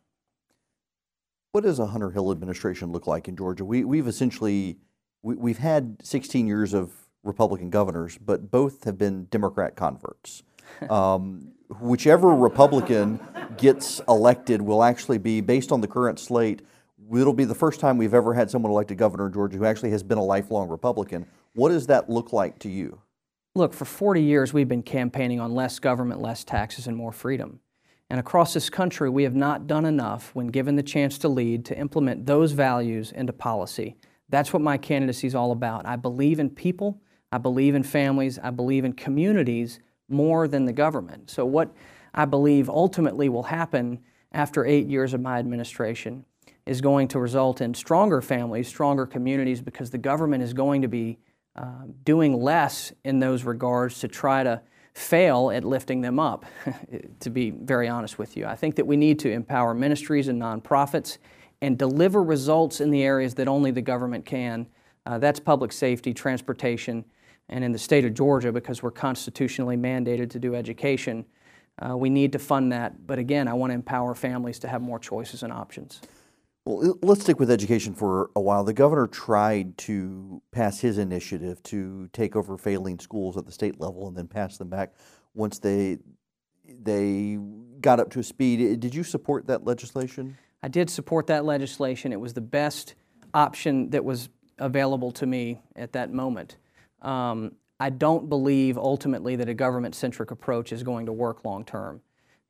What 1.53 1.65
does 1.65 1.79
a 1.79 1.87
Hunter 1.87 2.11
Hill 2.11 2.31
administration 2.31 2.93
look 2.93 3.07
like 3.07 3.27
in 3.27 3.35
Georgia? 3.35 3.65
We, 3.65 3.83
we've 3.83 4.07
essentially 4.07 4.77
we, 5.21 5.35
we've 5.35 5.57
had 5.57 5.97
16 6.01 6.47
years 6.47 6.73
of 6.73 6.91
Republican 7.23 7.69
governors, 7.69 8.17
but 8.17 8.49
both 8.49 8.85
have 8.85 8.97
been 8.97 9.25
Democrat 9.25 9.75
converts. 9.75 10.43
Um, 10.89 11.51
whichever 11.81 12.29
Republican 12.29 13.19
gets 13.57 13.99
elected 14.07 14.61
will 14.61 14.83
actually 14.83 15.17
be 15.17 15.41
based 15.41 15.71
on 15.73 15.81
the 15.81 15.87
current 15.87 16.17
slate. 16.17 16.61
It'll 17.13 17.33
be 17.33 17.43
the 17.43 17.53
first 17.53 17.81
time 17.81 17.97
we've 17.97 18.13
ever 18.13 18.33
had 18.33 18.49
someone 18.49 18.71
elected 18.71 18.97
governor 18.97 19.27
in 19.27 19.33
Georgia 19.33 19.57
who 19.57 19.65
actually 19.65 19.91
has 19.91 20.01
been 20.01 20.17
a 20.17 20.23
lifelong 20.23 20.69
Republican. 20.69 21.25
What 21.53 21.69
does 21.69 21.87
that 21.87 22.09
look 22.09 22.31
like 22.31 22.57
to 22.59 22.69
you? 22.69 23.01
Look, 23.53 23.73
for 23.73 23.83
40 23.83 24.23
years 24.23 24.53
we've 24.53 24.69
been 24.69 24.81
campaigning 24.81 25.41
on 25.41 25.53
less 25.53 25.77
government, 25.77 26.21
less 26.21 26.45
taxes, 26.45 26.87
and 26.87 26.95
more 26.95 27.11
freedom. 27.11 27.59
And 28.11 28.19
across 28.19 28.53
this 28.53 28.69
country, 28.69 29.09
we 29.09 29.23
have 29.23 29.35
not 29.35 29.67
done 29.67 29.85
enough 29.85 30.35
when 30.35 30.47
given 30.47 30.75
the 30.75 30.83
chance 30.83 31.17
to 31.19 31.29
lead 31.29 31.63
to 31.63 31.77
implement 31.79 32.25
those 32.25 32.51
values 32.51 33.13
into 33.13 33.31
policy. 33.31 33.95
That's 34.27 34.51
what 34.51 34.61
my 34.61 34.77
candidacy 34.77 35.27
is 35.27 35.33
all 35.33 35.53
about. 35.53 35.85
I 35.85 35.95
believe 35.95 36.37
in 36.37 36.49
people, 36.49 37.01
I 37.31 37.37
believe 37.37 37.73
in 37.73 37.83
families, 37.83 38.37
I 38.37 38.49
believe 38.49 38.83
in 38.83 38.91
communities 38.91 39.79
more 40.09 40.49
than 40.49 40.65
the 40.65 40.73
government. 40.73 41.29
So, 41.29 41.45
what 41.45 41.73
I 42.13 42.25
believe 42.25 42.69
ultimately 42.69 43.29
will 43.29 43.43
happen 43.43 43.99
after 44.33 44.65
eight 44.65 44.87
years 44.87 45.13
of 45.13 45.21
my 45.21 45.39
administration 45.39 46.25
is 46.65 46.81
going 46.81 47.07
to 47.07 47.19
result 47.19 47.61
in 47.61 47.73
stronger 47.73 48.21
families, 48.21 48.67
stronger 48.67 49.05
communities, 49.05 49.61
because 49.61 49.89
the 49.89 49.97
government 49.97 50.43
is 50.43 50.51
going 50.51 50.81
to 50.81 50.89
be 50.89 51.17
uh, 51.55 51.85
doing 52.03 52.41
less 52.41 52.91
in 53.05 53.19
those 53.19 53.45
regards 53.45 54.01
to 54.01 54.09
try 54.09 54.43
to 54.43 54.61
fail 54.93 55.51
at 55.51 55.63
lifting 55.63 56.01
them 56.01 56.19
up, 56.19 56.45
to 57.19 57.29
be 57.29 57.51
very 57.51 57.87
honest 57.87 58.17
with 58.19 58.35
you. 58.35 58.45
I 58.45 58.55
think 58.55 58.75
that 58.75 58.85
we 58.85 58.97
need 58.97 59.19
to 59.19 59.31
empower 59.31 59.73
ministries 59.73 60.27
and 60.27 60.41
nonprofits 60.41 61.17
and 61.61 61.77
deliver 61.77 62.23
results 62.23 62.81
in 62.81 62.91
the 62.91 63.03
areas 63.03 63.35
that 63.35 63.47
only 63.47 63.71
the 63.71 63.81
government 63.81 64.25
can. 64.25 64.67
Uh, 65.05 65.17
that's 65.17 65.39
public 65.39 65.71
safety, 65.71 66.13
transportation, 66.13 67.05
And 67.49 67.63
in 67.63 67.71
the 67.71 67.79
state 67.79 68.05
of 68.05 68.13
Georgia, 68.13 68.51
because 68.51 68.81
we're 68.81 68.91
constitutionally 68.91 69.77
mandated 69.77 70.29
to 70.31 70.39
do 70.39 70.55
education, 70.55 71.25
uh, 71.79 71.97
we 71.97 72.09
need 72.09 72.31
to 72.33 72.39
fund 72.39 72.71
that. 72.71 73.07
But 73.07 73.19
again, 73.19 73.47
I 73.47 73.53
want 73.53 73.71
to 73.71 73.75
empower 73.75 74.15
families 74.15 74.59
to 74.59 74.67
have 74.67 74.81
more 74.81 74.99
choices 74.99 75.43
and 75.43 75.51
options. 75.51 76.01
Well, 76.65 76.99
let's 77.01 77.21
stick 77.21 77.39
with 77.39 77.49
education 77.49 77.95
for 77.95 78.29
a 78.35 78.41
while. 78.41 78.63
The 78.63 78.73
governor 78.73 79.07
tried 79.07 79.77
to 79.79 80.43
pass 80.51 80.79
his 80.79 80.99
initiative 80.99 81.61
to 81.63 82.07
take 82.13 82.35
over 82.35 82.55
failing 82.57 82.99
schools 82.99 83.35
at 83.35 83.45
the 83.45 83.51
state 83.51 83.79
level 83.79 84.07
and 84.07 84.15
then 84.15 84.27
pass 84.27 84.57
them 84.57 84.69
back 84.69 84.93
once 85.33 85.57
they 85.59 85.97
they 86.83 87.37
got 87.81 87.99
up 87.99 88.11
to 88.11 88.19
a 88.19 88.23
speed. 88.23 88.79
Did 88.79 88.93
you 88.93 89.03
support 89.03 89.47
that 89.47 89.65
legislation? 89.65 90.37
I 90.61 90.67
did 90.67 90.89
support 90.89 91.27
that 91.27 91.45
legislation. 91.45 92.13
It 92.13 92.19
was 92.19 92.33
the 92.33 92.41
best 92.41 92.93
option 93.33 93.89
that 93.89 94.05
was 94.05 94.29
available 94.59 95.11
to 95.13 95.25
me 95.25 95.61
at 95.75 95.93
that 95.93 96.13
moment. 96.13 96.57
Um, 97.01 97.53
I 97.79 97.89
don't 97.89 98.29
believe 98.29 98.77
ultimately 98.77 99.35
that 99.37 99.49
a 99.49 99.55
government 99.55 99.95
centric 99.95 100.29
approach 100.29 100.71
is 100.71 100.83
going 100.83 101.07
to 101.07 101.13
work 101.13 101.43
long 101.43 101.65
term. 101.65 102.01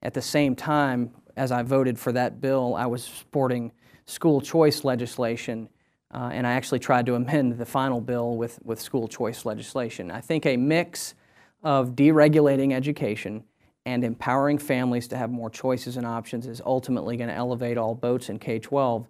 At 0.03 0.13
the 0.13 0.21
same 0.21 0.55
time, 0.55 1.11
as 1.37 1.51
I 1.53 1.63
voted 1.63 1.97
for 1.97 2.11
that 2.11 2.41
bill, 2.41 2.75
I 2.75 2.87
was 2.87 3.05
supporting 3.05 3.71
school 4.11 4.41
choice 4.41 4.83
legislation, 4.83 5.69
uh, 6.13 6.29
and 6.33 6.45
I 6.45 6.51
actually 6.51 6.79
tried 6.79 7.05
to 7.05 7.15
amend 7.15 7.57
the 7.57 7.65
final 7.65 8.01
bill 8.01 8.35
with, 8.35 8.59
with 8.63 8.79
school 8.79 9.07
choice 9.07 9.45
legislation. 9.45 10.11
I 10.11 10.19
think 10.19 10.45
a 10.45 10.57
mix 10.57 11.15
of 11.63 11.91
deregulating 11.91 12.73
education 12.73 13.43
and 13.85 14.03
empowering 14.03 14.57
families 14.57 15.07
to 15.07 15.17
have 15.17 15.31
more 15.31 15.49
choices 15.49 15.97
and 15.97 16.05
options 16.05 16.45
is 16.45 16.61
ultimately 16.65 17.15
going 17.17 17.29
to 17.29 17.35
elevate 17.35 17.77
all 17.77 17.95
boats 17.95 18.29
in 18.29 18.37
K 18.37 18.59
12. 18.59 19.07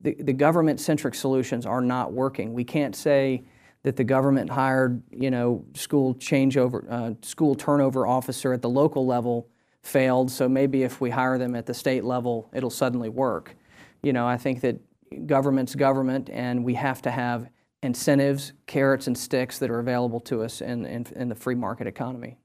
The, 0.00 0.14
the 0.14 0.32
government 0.32 0.78
centric 0.80 1.14
solutions 1.14 1.66
are 1.66 1.80
not 1.80 2.12
working. 2.12 2.54
We 2.54 2.64
can't 2.64 2.94
say 2.94 3.42
that 3.82 3.96
the 3.96 4.04
government 4.04 4.50
hired, 4.50 5.02
you 5.10 5.30
know, 5.30 5.64
school 5.74 6.14
changeover, 6.14 6.88
uh, 6.88 7.14
school 7.22 7.54
turnover 7.56 8.06
officer 8.06 8.52
at 8.52 8.62
the 8.62 8.68
local 8.68 9.04
level 9.04 9.48
failed, 9.82 10.30
so 10.30 10.48
maybe 10.48 10.84
if 10.84 11.00
we 11.00 11.10
hire 11.10 11.38
them 11.38 11.56
at 11.56 11.66
the 11.66 11.74
state 11.74 12.04
level, 12.04 12.48
it'll 12.52 12.70
suddenly 12.70 13.08
work. 13.08 13.56
You 14.02 14.12
know, 14.12 14.26
I 14.26 14.36
think 14.36 14.60
that 14.60 14.80
government's 15.26 15.74
government, 15.74 16.30
and 16.30 16.64
we 16.64 16.74
have 16.74 17.02
to 17.02 17.10
have 17.10 17.48
incentives, 17.82 18.52
carrots, 18.66 19.06
and 19.06 19.16
sticks 19.16 19.58
that 19.58 19.70
are 19.70 19.78
available 19.78 20.20
to 20.20 20.42
us 20.42 20.60
in, 20.60 20.84
in, 20.84 21.06
in 21.16 21.28
the 21.28 21.34
free 21.34 21.54
market 21.54 21.86
economy. 21.86 22.36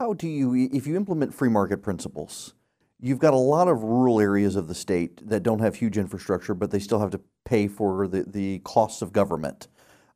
How 0.00 0.12
do 0.14 0.28
you, 0.28 0.68
if 0.72 0.86
you 0.86 0.96
implement 0.96 1.34
free 1.34 1.48
market 1.48 1.82
principles, 1.82 2.54
you've 3.00 3.18
got 3.18 3.34
a 3.34 3.38
lot 3.38 3.68
of 3.68 3.82
rural 3.82 4.20
areas 4.20 4.56
of 4.56 4.68
the 4.68 4.74
state 4.74 5.28
that 5.28 5.42
don't 5.42 5.60
have 5.60 5.76
huge 5.76 5.98
infrastructure, 5.98 6.54
but 6.54 6.70
they 6.70 6.78
still 6.78 7.00
have 7.00 7.10
to 7.10 7.20
pay 7.44 7.68
for 7.68 8.06
the, 8.08 8.24
the 8.24 8.58
costs 8.60 9.02
of 9.02 9.12
government. 9.12 9.68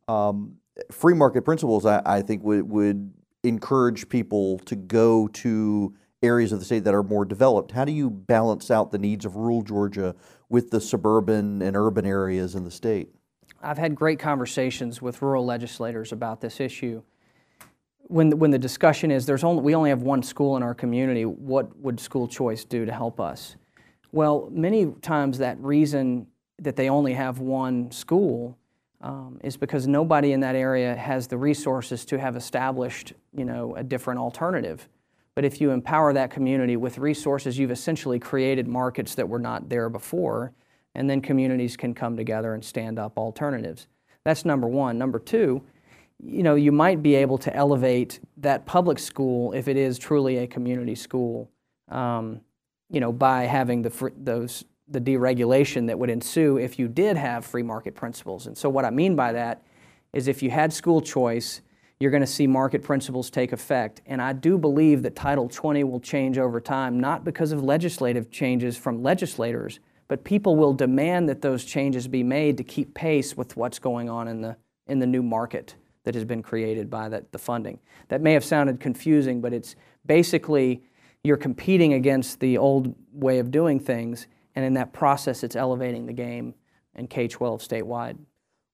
Um, 0.08 0.56
free 0.90 1.14
market 1.14 1.42
principles, 1.42 1.86
I, 1.86 2.02
I 2.04 2.22
think, 2.22 2.42
would, 2.42 2.68
would 2.68 3.12
encourage 3.42 4.08
people 4.08 4.58
to 4.60 4.76
go 4.76 5.28
to 5.28 5.94
areas 6.22 6.52
of 6.52 6.58
the 6.58 6.64
state 6.64 6.84
that 6.84 6.94
are 6.94 7.02
more 7.02 7.24
developed. 7.24 7.72
How 7.72 7.84
do 7.84 7.92
you 7.92 8.10
balance 8.10 8.70
out 8.70 8.90
the 8.90 8.98
needs 8.98 9.24
of 9.24 9.36
rural 9.36 9.62
Georgia 9.62 10.14
with 10.48 10.70
the 10.70 10.80
suburban 10.80 11.62
and 11.62 11.76
urban 11.76 12.06
areas 12.06 12.54
in 12.54 12.64
the 12.64 12.70
state? 12.70 13.08
I've 13.62 13.78
had 13.78 13.94
great 13.94 14.18
conversations 14.18 15.00
with 15.00 15.22
rural 15.22 15.44
legislators 15.44 16.12
about 16.12 16.40
this 16.40 16.60
issue 16.60 17.02
when 18.08 18.30
the, 18.30 18.36
when 18.36 18.50
the 18.50 18.58
discussion 18.58 19.10
is 19.10 19.26
there's 19.26 19.44
only 19.44 19.62
we 19.62 19.74
only 19.74 19.90
have 19.90 20.02
one 20.02 20.22
school 20.22 20.56
in 20.56 20.62
our 20.62 20.74
community, 20.74 21.24
what 21.24 21.76
would 21.78 21.98
school 21.98 22.28
choice 22.28 22.64
do 22.64 22.84
to 22.84 22.92
help 22.92 23.20
us? 23.20 23.56
Well, 24.12 24.48
many 24.52 24.86
times 25.02 25.38
that 25.38 25.58
reason 25.60 26.26
that 26.60 26.76
they 26.76 26.88
only 26.88 27.14
have 27.14 27.38
one 27.38 27.90
school 27.90 28.56
um, 29.02 29.38
is 29.42 29.56
because 29.56 29.86
nobody 29.86 30.32
in 30.32 30.40
that 30.40 30.54
area 30.54 30.94
has 30.94 31.26
the 31.26 31.36
resources 31.36 32.04
to 32.06 32.18
have 32.18 32.36
established, 32.36 33.12
you 33.36 33.44
know, 33.44 33.74
a 33.76 33.84
different 33.84 34.20
alternative. 34.20 34.88
But 35.36 35.44
if 35.44 35.60
you 35.60 35.70
empower 35.70 36.12
that 36.12 36.32
community 36.32 36.76
with 36.76 36.98
resources, 36.98 37.56
you've 37.56 37.70
essentially 37.70 38.18
created 38.18 38.66
markets 38.66 39.14
that 39.14 39.28
were 39.28 39.38
not 39.38 39.68
there 39.68 39.88
before, 39.88 40.52
and 40.96 41.08
then 41.08 41.20
communities 41.20 41.76
can 41.76 41.94
come 41.94 42.16
together 42.16 42.54
and 42.54 42.64
stand 42.64 42.98
up 42.98 43.16
alternatives. 43.16 43.86
That's 44.24 44.44
number 44.44 44.66
one. 44.66 44.98
Number 44.98 45.20
two 45.20 45.62
you 46.22 46.42
know, 46.42 46.54
you 46.54 46.72
might 46.72 47.02
be 47.02 47.14
able 47.14 47.38
to 47.38 47.54
elevate 47.54 48.20
that 48.38 48.64
public 48.66 48.98
school 48.98 49.52
if 49.52 49.68
it 49.68 49.76
is 49.76 49.98
truly 49.98 50.38
a 50.38 50.46
community 50.46 50.94
school, 50.94 51.50
um, 51.88 52.40
you 52.90 53.00
know, 53.00 53.12
by 53.12 53.44
having 53.44 53.82
the 53.82 54.12
those 54.16 54.64
the 54.88 55.00
deregulation 55.00 55.88
that 55.88 55.98
would 55.98 56.08
ensue 56.08 56.58
if 56.58 56.78
you 56.78 56.86
did 56.86 57.16
have 57.16 57.44
free 57.44 57.62
market 57.62 57.94
principles. 57.94 58.46
And 58.46 58.56
so, 58.56 58.70
what 58.70 58.84
I 58.84 58.90
mean 58.90 59.16
by 59.16 59.32
that 59.32 59.62
is 60.12 60.28
if 60.28 60.42
you 60.42 60.50
had 60.50 60.72
school 60.72 61.00
choice, 61.00 61.60
you're 61.98 62.10
going 62.10 62.22
to 62.22 62.26
see 62.26 62.46
market 62.46 62.82
principles 62.82 63.30
take 63.30 63.52
effect. 63.52 64.02
And 64.06 64.20
I 64.20 64.32
do 64.32 64.58
believe 64.58 65.02
that 65.02 65.16
Title 65.16 65.48
20 65.48 65.84
will 65.84 66.00
change 66.00 66.38
over 66.38 66.60
time, 66.60 67.00
not 67.00 67.24
because 67.24 67.52
of 67.52 67.62
legislative 67.62 68.30
changes 68.30 68.76
from 68.76 69.02
legislators, 69.02 69.80
but 70.08 70.22
people 70.22 70.56
will 70.56 70.74
demand 70.74 71.28
that 71.28 71.40
those 71.42 71.64
changes 71.64 72.06
be 72.06 72.22
made 72.22 72.56
to 72.58 72.64
keep 72.64 72.94
pace 72.94 73.36
with 73.36 73.56
what's 73.56 73.78
going 73.78 74.08
on 74.08 74.28
in 74.28 74.40
the 74.40 74.56
in 74.86 75.00
the 75.00 75.06
new 75.06 75.22
market 75.22 75.74
that 76.04 76.14
has 76.14 76.24
been 76.24 76.42
created 76.42 76.88
by 76.88 77.08
that, 77.08 77.32
the 77.32 77.38
funding. 77.38 77.80
That 78.08 78.20
may 78.20 78.32
have 78.34 78.44
sounded 78.44 78.78
confusing, 78.78 79.40
but 79.40 79.52
it's 79.52 79.74
basically 80.06 80.84
you're 81.24 81.36
competing 81.36 81.94
against 81.94 82.38
the 82.38 82.56
old 82.56 82.94
way 83.12 83.40
of 83.40 83.50
doing 83.50 83.80
things, 83.80 84.28
and 84.54 84.64
in 84.64 84.74
that 84.74 84.92
process, 84.92 85.42
it's 85.42 85.56
elevating 85.56 86.06
the 86.06 86.12
game 86.12 86.54
in 86.94 87.08
K 87.08 87.26
12 87.26 87.60
statewide. 87.60 88.16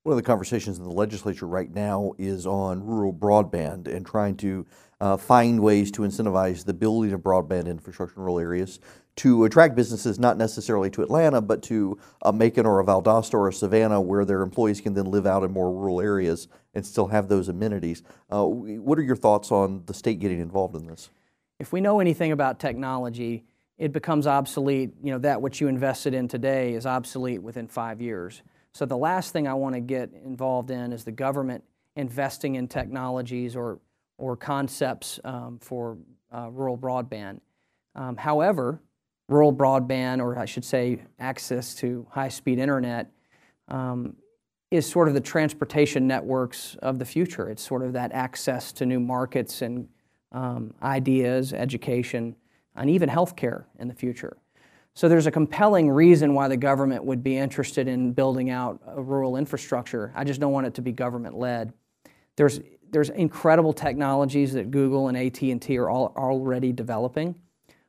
One 0.04 0.14
of 0.14 0.16
the 0.16 0.26
conversations 0.26 0.78
in 0.78 0.84
the 0.84 0.90
legislature 0.90 1.46
right 1.46 1.72
now 1.72 2.14
is 2.18 2.44
on 2.44 2.84
rural 2.84 3.12
broadband 3.12 3.86
and 3.86 4.04
trying 4.04 4.36
to 4.38 4.66
uh, 5.00 5.16
find 5.16 5.60
ways 5.60 5.92
to 5.92 6.02
incentivize 6.02 6.64
the 6.64 6.74
building 6.74 7.12
of 7.12 7.20
broadband 7.20 7.68
infrastructure 7.68 8.16
in 8.16 8.22
rural 8.22 8.40
areas 8.40 8.80
to 9.14 9.44
attract 9.44 9.76
businesses 9.76 10.18
not 10.18 10.36
necessarily 10.36 10.90
to 10.90 11.02
Atlanta, 11.02 11.40
but 11.40 11.62
to 11.64 12.00
a 12.22 12.32
Macon 12.32 12.66
or 12.66 12.80
a 12.80 12.84
Valdosta 12.84 13.34
or 13.34 13.46
a 13.46 13.52
Savannah, 13.52 14.00
where 14.00 14.24
their 14.24 14.42
employees 14.42 14.80
can 14.80 14.94
then 14.94 15.04
live 15.04 15.24
out 15.24 15.44
in 15.44 15.52
more 15.52 15.72
rural 15.72 16.00
areas 16.00 16.48
and 16.74 16.84
still 16.84 17.06
have 17.06 17.28
those 17.28 17.48
amenities. 17.48 18.02
Uh, 18.28 18.44
what 18.44 18.98
are 18.98 19.02
your 19.02 19.14
thoughts 19.14 19.52
on 19.52 19.84
the 19.86 19.94
state 19.94 20.18
getting 20.18 20.40
involved 20.40 20.74
in 20.74 20.88
this? 20.88 21.10
If 21.60 21.72
we 21.72 21.80
know 21.80 22.00
anything 22.00 22.32
about 22.32 22.58
technology, 22.58 23.44
it 23.78 23.92
becomes 23.92 24.26
obsolete. 24.26 24.94
You 25.00 25.12
know 25.12 25.18
that 25.20 25.40
what 25.40 25.60
you 25.60 25.68
invested 25.68 26.12
in 26.12 26.26
today 26.26 26.74
is 26.74 26.86
obsolete 26.86 27.40
within 27.40 27.68
five 27.68 28.00
years. 28.00 28.42
So 28.74 28.86
the 28.86 28.96
last 28.96 29.32
thing 29.32 29.46
I 29.46 29.54
want 29.54 29.74
to 29.74 29.80
get 29.80 30.10
involved 30.24 30.70
in 30.70 30.92
is 30.92 31.04
the 31.04 31.12
government 31.12 31.62
investing 31.96 32.54
in 32.54 32.68
technologies 32.68 33.54
or 33.54 33.80
or 34.18 34.36
concepts 34.36 35.18
um, 35.24 35.58
for 35.60 35.98
uh, 36.32 36.48
rural 36.50 36.78
broadband. 36.78 37.40
Um, 37.96 38.16
however, 38.16 38.80
rural 39.28 39.52
broadband, 39.52 40.20
or 40.20 40.38
I 40.38 40.44
should 40.44 40.64
say, 40.64 41.00
access 41.18 41.74
to 41.76 42.06
high 42.10 42.28
speed 42.28 42.58
internet, 42.58 43.10
um, 43.68 44.14
is 44.70 44.88
sort 44.88 45.08
of 45.08 45.14
the 45.14 45.20
transportation 45.20 46.06
networks 46.06 46.76
of 46.82 46.98
the 46.98 47.04
future. 47.04 47.50
It's 47.50 47.62
sort 47.62 47.82
of 47.82 47.92
that 47.94 48.12
access 48.12 48.72
to 48.74 48.86
new 48.86 49.00
markets 49.00 49.60
and 49.60 49.88
um, 50.30 50.72
ideas, 50.82 51.52
education, 51.52 52.36
and 52.76 52.88
even 52.88 53.08
healthcare 53.08 53.64
in 53.78 53.88
the 53.88 53.94
future. 53.94 54.36
So 54.94 55.08
there's 55.08 55.26
a 55.26 55.30
compelling 55.30 55.90
reason 55.90 56.34
why 56.34 56.48
the 56.48 56.56
government 56.56 57.04
would 57.04 57.22
be 57.22 57.36
interested 57.36 57.88
in 57.88 58.12
building 58.12 58.50
out 58.50 58.80
a 58.86 59.00
rural 59.02 59.36
infrastructure. 59.36 60.12
I 60.14 60.24
just 60.24 60.40
don't 60.40 60.52
want 60.52 60.66
it 60.66 60.74
to 60.74 60.82
be 60.82 60.92
government 60.92 61.36
led. 61.36 61.72
There's 62.36 62.60
there's 62.90 63.08
incredible 63.08 63.72
technologies 63.72 64.52
that 64.52 64.70
Google 64.70 65.08
and 65.08 65.16
AT&T 65.16 65.78
are 65.78 65.88
all, 65.88 66.12
already 66.14 66.72
developing 66.72 67.34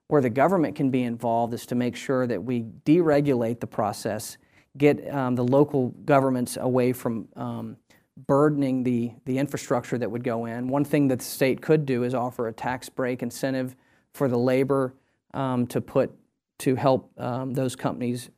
where 0.07 0.21
the 0.21 0.29
government 0.29 0.75
can 0.75 0.91
be 0.91 1.03
involved 1.03 1.53
is 1.53 1.65
to 1.65 1.75
make 1.75 1.95
sure 1.95 2.27
that 2.27 2.43
we 2.43 2.61
deregulate 2.85 3.59
the 3.59 3.67
process, 3.67 4.37
get 4.77 5.11
um, 5.13 5.35
the 5.35 5.43
local 5.43 5.89
governments 6.05 6.57
away 6.59 6.93
from 6.93 7.27
um, 7.35 7.77
burdening 8.27 8.83
the, 8.83 9.11
the 9.25 9.37
infrastructure 9.37 9.97
that 9.97 10.09
would 10.09 10.23
go 10.23 10.45
in. 10.45 10.67
One 10.67 10.85
thing 10.85 11.07
that 11.07 11.19
the 11.19 11.25
state 11.25 11.61
could 11.61 11.85
do 11.85 12.03
is 12.03 12.13
offer 12.13 12.47
a 12.47 12.53
tax 12.53 12.89
break 12.89 13.23
incentive 13.23 13.75
for 14.13 14.27
the 14.27 14.37
labor 14.37 14.93
um, 15.33 15.65
to 15.67 15.81
put 15.81 16.13
to 16.63 16.75
help 16.75 17.11
um, 17.19 17.53
those 17.53 17.75
companies 17.75 18.29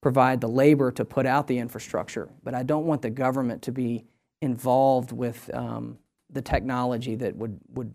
provide 0.00 0.40
the 0.40 0.48
labor 0.48 0.92
to 0.92 1.04
put 1.04 1.26
out 1.26 1.46
the 1.46 1.58
infrastructure. 1.58 2.28
But 2.44 2.54
I 2.54 2.62
don't 2.62 2.86
want 2.86 3.02
the 3.02 3.10
government 3.10 3.62
to 3.62 3.72
be 3.72 4.04
involved 4.40 5.12
with 5.12 5.50
um, 5.54 5.98
the 6.30 6.42
technology 6.42 7.16
that 7.16 7.34
would, 7.36 7.58
would 7.74 7.92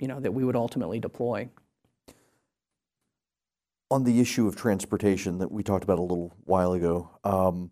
you 0.00 0.08
know 0.08 0.20
that 0.20 0.32
we 0.32 0.44
would 0.44 0.56
ultimately 0.56 0.98
deploy 0.98 1.48
on 3.90 4.02
the 4.02 4.20
issue 4.20 4.48
of 4.48 4.56
transportation 4.56 5.38
that 5.38 5.52
we 5.52 5.62
talked 5.62 5.84
about 5.84 5.98
a 5.98 6.02
little 6.02 6.34
while 6.44 6.72
ago, 6.72 7.10
um, 7.22 7.70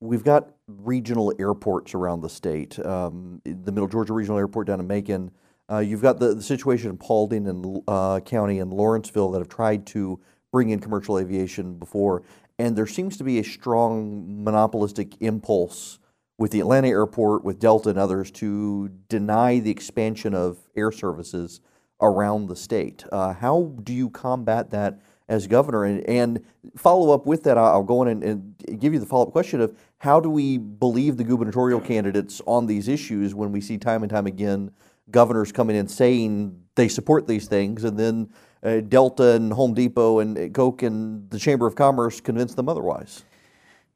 we've 0.00 0.24
got 0.24 0.50
regional 0.66 1.32
airports 1.38 1.94
around 1.94 2.20
the 2.20 2.28
state. 2.28 2.84
Um, 2.84 3.40
the 3.44 3.70
Middle 3.70 3.86
Georgia 3.86 4.12
Regional 4.12 4.38
Airport 4.38 4.66
down 4.66 4.80
in 4.80 4.88
Macon. 4.88 5.30
Uh, 5.70 5.78
you've 5.78 6.02
got 6.02 6.18
the, 6.18 6.34
the, 6.34 6.42
situation 6.42 6.90
in 6.90 6.98
Paulding 6.98 7.46
and 7.46 7.80
uh, 7.86 8.18
County 8.20 8.58
and 8.58 8.72
Lawrenceville 8.72 9.30
that 9.30 9.38
have 9.38 9.48
tried 9.48 9.86
to 9.86 10.20
bring 10.52 10.68
in 10.68 10.78
commercial 10.78 11.18
aviation 11.18 11.78
before, 11.78 12.22
and 12.58 12.76
there 12.76 12.86
seems 12.86 13.16
to 13.16 13.24
be 13.24 13.38
a 13.38 13.44
strong 13.44 14.44
monopolistic 14.44 15.20
impulse 15.20 15.98
with 16.38 16.50
the 16.52 16.60
Atlanta 16.60 16.88
airport, 16.88 17.44
with 17.44 17.58
Delta 17.58 17.90
and 17.90 17.98
others, 17.98 18.30
to 18.30 18.90
deny 19.08 19.58
the 19.58 19.70
expansion 19.70 20.34
of 20.34 20.58
air 20.76 20.92
services 20.92 21.60
around 22.00 22.48
the 22.48 22.56
state. 22.56 23.04
Uh, 23.10 23.32
how 23.32 23.74
do 23.82 23.92
you 23.92 24.10
combat 24.10 24.70
that 24.70 25.00
as 25.28 25.46
governor? 25.46 25.84
And, 25.84 26.06
and 26.08 26.44
follow 26.76 27.14
up 27.14 27.26
with 27.26 27.44
that, 27.44 27.56
I'll 27.56 27.82
go 27.82 28.02
in 28.02 28.08
and, 28.08 28.24
and 28.24 28.80
give 28.80 28.92
you 28.92 28.98
the 28.98 29.06
follow 29.06 29.26
up 29.26 29.32
question 29.32 29.60
of 29.60 29.76
how 29.98 30.20
do 30.20 30.28
we 30.28 30.58
believe 30.58 31.16
the 31.16 31.24
gubernatorial 31.24 31.80
candidates 31.80 32.42
on 32.46 32.66
these 32.66 32.88
issues 32.88 33.34
when 33.34 33.52
we 33.52 33.60
see 33.60 33.78
time 33.78 34.02
and 34.02 34.10
time 34.10 34.26
again 34.26 34.72
governors 35.10 35.52
coming 35.52 35.76
in 35.76 35.88
saying 35.88 36.60
they 36.74 36.88
support 36.88 37.26
these 37.26 37.46
things 37.46 37.84
and 37.84 37.98
then 37.98 38.28
uh, 38.62 38.80
Delta 38.80 39.32
and 39.32 39.52
Home 39.52 39.74
Depot 39.74 40.20
and 40.20 40.54
Coke 40.54 40.82
and 40.82 41.28
the 41.30 41.38
Chamber 41.38 41.66
of 41.66 41.74
Commerce 41.74 42.20
convince 42.20 42.54
them 42.54 42.68
otherwise? 42.68 43.24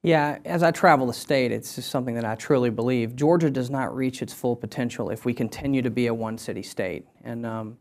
Yeah, 0.02 0.38
as 0.44 0.62
I 0.62 0.70
travel 0.70 1.07
the 1.07 1.12
state, 1.12 1.50
it's 1.50 1.74
just 1.74 1.90
something 1.90 2.14
that 2.14 2.24
I 2.24 2.37
truly 2.37 2.70
believe. 2.70 3.16
Georgia 3.16 3.50
does 3.50 3.70
not 3.70 3.94
reach 3.94 4.22
its 4.22 4.33
full 4.33 4.55
potential 4.55 5.11
if 5.11 5.24
we 5.24 5.35
continue 5.35 5.83
to 5.83 5.90
be 5.90 6.07
a 6.07 6.14
one 6.14 6.38
city 6.38 6.62
state. 6.62 7.07
And, 7.24 7.44
um, 7.44 7.79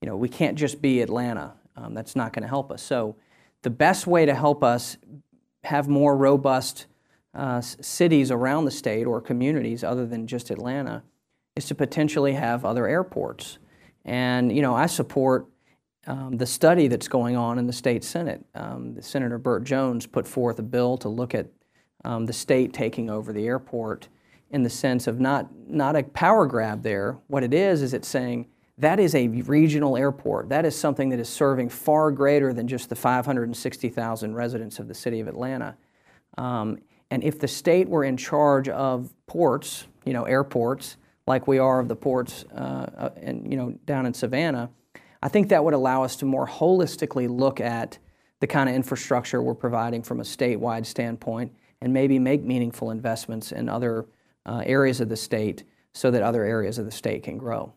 you 0.00 0.08
know, 0.08 0.16
we 0.16 0.28
can't 0.28 0.56
just 0.56 0.80
be 0.80 1.00
Atlanta. 1.00 1.54
Um, 1.76 1.92
that's 1.92 2.14
not 2.14 2.32
going 2.32 2.42
to 2.44 2.48
help 2.48 2.70
us. 2.70 2.82
So, 2.82 3.16
the 3.62 3.70
best 3.70 4.06
way 4.06 4.26
to 4.26 4.34
help 4.34 4.62
us 4.62 4.96
have 5.64 5.88
more 5.88 6.16
robust 6.16 6.86
uh, 7.34 7.60
cities 7.60 8.30
around 8.30 8.64
the 8.64 8.70
state 8.70 9.04
or 9.04 9.20
communities 9.20 9.82
other 9.82 10.06
than 10.06 10.26
just 10.26 10.50
Atlanta 10.50 11.02
is 11.56 11.66
to 11.66 11.74
potentially 11.74 12.34
have 12.34 12.64
other 12.64 12.86
airports. 12.86 13.58
And, 14.04 14.54
you 14.54 14.62
know, 14.62 14.74
I 14.74 14.86
support 14.86 15.46
um, 16.06 16.36
the 16.36 16.46
study 16.46 16.88
that's 16.88 17.08
going 17.08 17.36
on 17.36 17.58
in 17.58 17.66
the 17.66 17.72
state 17.72 18.04
Senate. 18.04 18.44
Um, 18.54 19.00
Senator 19.00 19.38
Burt 19.38 19.64
Jones 19.64 20.06
put 20.06 20.26
forth 20.26 20.58
a 20.58 20.62
bill 20.62 20.96
to 20.98 21.08
look 21.08 21.34
at 21.34 21.46
um, 22.04 22.26
the 22.26 22.32
state 22.32 22.72
taking 22.72 23.10
over 23.10 23.32
the 23.32 23.46
airport 23.46 24.08
in 24.50 24.62
the 24.62 24.70
sense 24.70 25.06
of 25.06 25.18
not, 25.18 25.48
not 25.66 25.96
a 25.96 26.02
power 26.04 26.46
grab 26.46 26.82
there. 26.82 27.18
What 27.26 27.42
it 27.42 27.52
is, 27.52 27.82
is 27.82 27.92
it's 27.92 28.08
saying 28.08 28.46
that 28.78 29.00
is 29.00 29.14
a 29.14 29.28
regional 29.28 29.96
airport. 29.96 30.50
That 30.50 30.64
is 30.64 30.78
something 30.78 31.08
that 31.08 31.18
is 31.18 31.28
serving 31.28 31.70
far 31.70 32.10
greater 32.10 32.52
than 32.52 32.68
just 32.68 32.88
the 32.88 32.94
560,000 32.96 34.34
residents 34.34 34.78
of 34.78 34.86
the 34.86 34.94
city 34.94 35.20
of 35.20 35.28
Atlanta. 35.28 35.76
Um, 36.36 36.78
and 37.10 37.24
if 37.24 37.38
the 37.38 37.48
state 37.48 37.88
were 37.88 38.04
in 38.04 38.16
charge 38.16 38.68
of 38.68 39.12
ports, 39.26 39.86
you 40.04 40.12
know, 40.12 40.24
airports, 40.24 40.98
like 41.26 41.48
we 41.48 41.58
are 41.58 41.80
of 41.80 41.88
the 41.88 41.96
ports, 41.96 42.44
uh, 42.54 42.86
uh 42.96 43.10
and 43.20 43.50
you 43.50 43.56
know, 43.56 43.70
down 43.86 44.06
in 44.06 44.12
Savannah, 44.12 44.70
I 45.26 45.28
think 45.28 45.48
that 45.48 45.64
would 45.64 45.74
allow 45.74 46.04
us 46.04 46.14
to 46.18 46.24
more 46.24 46.46
holistically 46.46 47.28
look 47.28 47.60
at 47.60 47.98
the 48.38 48.46
kind 48.46 48.68
of 48.68 48.76
infrastructure 48.76 49.42
we're 49.42 49.56
providing 49.56 50.04
from 50.04 50.20
a 50.20 50.22
statewide 50.22 50.86
standpoint 50.86 51.52
and 51.80 51.92
maybe 51.92 52.20
make 52.20 52.44
meaningful 52.44 52.92
investments 52.92 53.50
in 53.50 53.68
other 53.68 54.06
uh, 54.46 54.62
areas 54.64 55.00
of 55.00 55.08
the 55.08 55.16
state 55.16 55.64
so 55.92 56.12
that 56.12 56.22
other 56.22 56.44
areas 56.44 56.78
of 56.78 56.84
the 56.84 56.92
state 56.92 57.24
can 57.24 57.38
grow. 57.38 57.72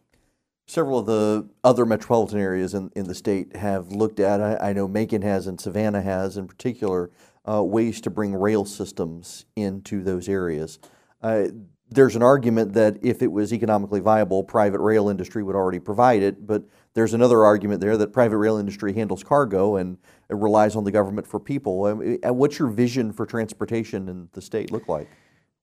Several 0.67 0.99
of 0.99 1.07
the 1.07 1.49
other 1.63 1.88
metropolitan 1.88 2.38
areas 2.38 2.75
in, 2.75 2.91
in 2.95 3.07
the 3.07 3.15
state 3.15 3.55
have 3.55 3.88
looked 3.88 4.19
at, 4.19 4.39
I, 4.39 4.69
I 4.69 4.73
know 4.73 4.88
Macon 4.88 5.23
has 5.23 5.47
and 5.47 5.59
Savannah 5.59 6.03
has 6.03 6.38
in 6.38 6.45
particular, 6.45 7.09
uh, 7.49 7.63
ways 7.63 7.99
to 8.01 8.12
bring 8.12 8.35
rail 8.35 8.63
systems 8.63 9.47
into 9.55 10.03
those 10.03 10.29
areas. 10.29 10.77
Uh, 11.19 11.47
there's 11.91 12.15
an 12.15 12.21
argument 12.21 12.73
that 12.73 12.97
if 13.02 13.21
it 13.21 13.32
was 13.32 13.52
economically 13.52 13.99
viable, 13.99 14.43
private 14.43 14.80
rail 14.80 15.10
industry 15.10 15.41
would 15.41 15.56
already 15.56 15.80
provide 15.80 16.21
it, 16.21 16.45
but 16.45 16.63
there's 16.93 17.13
another 17.13 17.43
argument 17.43 17.82
there 17.82 17.97
that 17.97 18.13
private 18.13 18.38
rail 18.38 18.58
industry 18.58 18.93
handles 18.93 19.23
cargo 19.23 19.78
and 19.78 19.97
it 20.30 20.36
relies 20.36 20.75
on 20.75 20.84
the 20.84 20.91
government 20.91 21.25
for 21.25 21.39
people. 21.39 21.84
Uh, 21.86 22.34
what's 22.34 22.60
your 22.60 22.67
vision 22.67 23.12
for 23.12 23.25
transportation 23.25 24.08
in 24.08 24.30
the 24.34 24.41
state 24.41 24.71
look 24.71 24.88
like? 24.88 25.10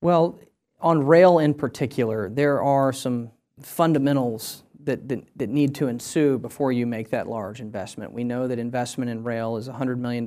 Well, 0.01 0.41
on 0.81 1.07
rail 1.07 1.39
in 1.39 1.55
particular, 1.55 2.29
there 2.29 2.61
are 2.63 2.93
some 2.93 3.31
fundamentals 3.61 4.65
that, 4.85 5.09
that, 5.09 5.25
that, 5.37 5.49
need 5.49 5.75
to 5.77 5.89
ensue 5.89 6.39
before 6.39 6.71
you 6.71 6.87
make 6.87 7.11
that 7.11 7.29
large 7.29 7.61
investment. 7.61 8.13
We 8.13 8.25
know 8.25 8.47
that 8.47 8.59
investment 8.59 9.11
in 9.11 9.25
rail 9.25 9.57
is 9.57 9.69
$100 9.69 9.99
million 9.99 10.25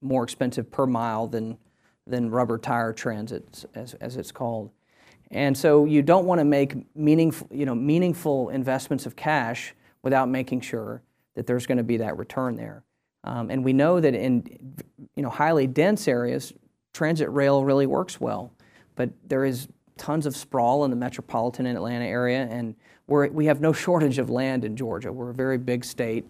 more 0.00 0.24
expensive 0.24 0.70
per 0.70 0.86
mile 0.86 1.28
than, 1.28 1.58
than 2.06 2.30
rubber 2.30 2.58
tire 2.58 2.92
transit, 2.92 3.64
as, 3.74 3.94
as 3.94 4.16
it's 4.16 4.32
called. 4.32 4.70
And 5.30 5.56
so 5.56 5.84
you 5.84 6.02
don't 6.02 6.24
want 6.24 6.38
to 6.40 6.44
make 6.44 6.74
meaningful, 6.96 7.48
you 7.50 7.66
know, 7.66 7.74
meaningful 7.74 8.48
investments 8.48 9.06
of 9.06 9.14
cash 9.14 9.74
without 10.02 10.28
making 10.28 10.62
sure 10.62 11.02
that 11.34 11.46
there's 11.46 11.66
going 11.66 11.78
to 11.78 11.84
be 11.84 11.98
that 11.98 12.16
return 12.16 12.56
there. 12.56 12.82
Um, 13.24 13.50
and 13.50 13.64
we 13.64 13.72
know 13.72 14.00
that 14.00 14.14
in 14.14 14.44
you 15.14 15.22
know, 15.22 15.28
highly 15.28 15.66
dense 15.66 16.08
areas, 16.08 16.52
transit 16.94 17.30
rail 17.30 17.64
really 17.64 17.86
works 17.86 18.20
well. 18.20 18.52
But 18.94 19.10
there 19.26 19.44
is 19.44 19.68
tons 19.96 20.26
of 20.26 20.36
sprawl 20.36 20.84
in 20.84 20.90
the 20.90 20.96
metropolitan 20.96 21.66
and 21.66 21.76
Atlanta 21.76 22.06
area, 22.06 22.48
and 22.50 22.74
we're, 23.06 23.28
we 23.28 23.46
have 23.46 23.60
no 23.60 23.72
shortage 23.84 24.18
of 24.18 24.30
land 24.30 24.64
in 24.64 24.76
Georgia. 24.76 25.12
We're 25.12 25.30
a 25.30 25.34
very 25.34 25.58
big 25.58 25.84
state. 25.84 26.26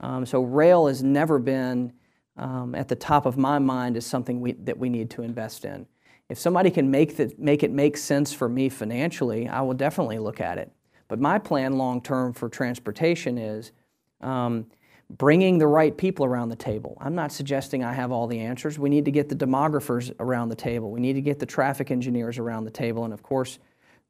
Um, 0.00 0.26
so 0.26 0.42
rail 0.42 0.88
has 0.88 1.02
never 1.02 1.38
been 1.38 1.92
um, 2.36 2.74
at 2.74 2.88
the 2.88 2.96
top 2.96 3.26
of 3.26 3.36
my 3.36 3.58
mind 3.58 3.96
as 3.96 4.04
something 4.04 4.40
we, 4.40 4.52
that 4.52 4.76
we 4.76 4.88
need 4.88 5.10
to 5.10 5.22
invest 5.22 5.64
in. 5.64 5.86
If 6.32 6.38
somebody 6.38 6.70
can 6.70 6.90
make, 6.90 7.18
the, 7.18 7.30
make 7.36 7.62
it 7.62 7.70
make 7.70 7.94
sense 7.94 8.32
for 8.32 8.48
me 8.48 8.70
financially, 8.70 9.50
I 9.50 9.60
will 9.60 9.74
definitely 9.74 10.18
look 10.18 10.40
at 10.40 10.56
it. 10.56 10.72
But 11.08 11.20
my 11.20 11.38
plan 11.38 11.76
long 11.76 12.00
term 12.00 12.32
for 12.32 12.48
transportation 12.48 13.36
is 13.36 13.72
um, 14.22 14.64
bringing 15.10 15.58
the 15.58 15.66
right 15.66 15.94
people 15.94 16.24
around 16.24 16.48
the 16.48 16.56
table. 16.56 16.96
I'm 17.02 17.14
not 17.14 17.32
suggesting 17.32 17.84
I 17.84 17.92
have 17.92 18.12
all 18.12 18.26
the 18.26 18.40
answers. 18.40 18.78
We 18.78 18.88
need 18.88 19.04
to 19.04 19.10
get 19.10 19.28
the 19.28 19.36
demographers 19.36 20.10
around 20.20 20.48
the 20.48 20.56
table. 20.56 20.90
We 20.90 21.00
need 21.00 21.12
to 21.12 21.20
get 21.20 21.38
the 21.38 21.44
traffic 21.44 21.90
engineers 21.90 22.38
around 22.38 22.64
the 22.64 22.70
table. 22.70 23.04
And 23.04 23.12
of 23.12 23.22
course, 23.22 23.58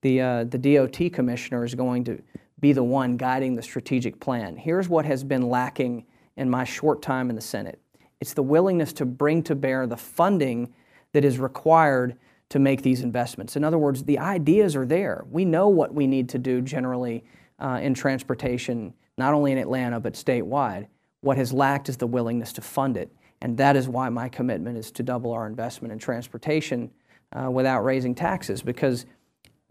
the, 0.03 0.21
uh, 0.21 0.45
the 0.45 0.59
DOT 0.59 1.13
commissioner 1.13 1.65
is 1.65 1.75
going 1.75 2.05
to 2.05 2.23
be 2.61 2.73
the 2.73 2.85
one 2.85 3.17
guiding 3.17 3.57
the 3.57 3.63
strategic 3.63 4.21
plan. 4.21 4.57
Here's 4.57 4.89
what 4.89 5.05
has 5.07 5.25
been 5.25 5.49
lacking 5.49 6.07
in 6.37 6.49
my 6.49 6.63
short 6.63 7.03
time 7.03 7.31
in 7.31 7.35
the 7.35 7.43
Senate 7.43 7.81
it's 8.21 8.35
the 8.35 8.45
willingness 8.45 8.93
to 8.93 9.05
bring 9.05 9.43
to 9.43 9.57
bear 9.57 9.89
the 9.89 9.97
funding 9.97 10.73
that 11.13 11.25
is 11.25 11.39
required 11.39 12.17
to 12.49 12.59
make 12.59 12.83
these 12.83 13.01
investments. 13.01 13.57
In 13.57 13.65
other 13.65 13.79
words, 13.79 14.05
the 14.05 14.19
ideas 14.19 14.77
are 14.77 14.85
there. 14.85 15.25
We 15.31 15.45
know 15.45 15.69
what 15.69 15.95
we 15.95 16.07
need 16.07 16.29
to 16.31 16.39
do 16.39 16.61
generally 16.61 17.25
uh, 17.59 17.81
in 17.83 17.95
transportation, 17.95 18.93
not 19.17 19.33
only 19.33 19.53
in 19.53 19.59
Atlanta, 19.59 20.01
but 20.01 20.15
statewide. 20.15 20.87
What 21.21 21.37
has 21.39 21.53
lacked 21.53 21.89
is 21.89 21.97
the 21.97 22.07
willingness 22.07 22.53
to 22.55 22.61
fund 22.61 22.97
it. 22.97 23.11
And 23.41 23.57
that 23.57 23.75
is 23.77 23.89
why 23.89 24.09
my 24.09 24.29
commitment 24.29 24.77
is 24.77 24.91
to 24.93 25.03
double 25.03 25.33
our 25.33 25.47
investment 25.47 25.93
in 25.93 25.99
transportation 25.99 26.91
uh, 27.33 27.51
without 27.51 27.85
raising 27.85 28.15
taxes, 28.15 28.63
because 28.63 29.07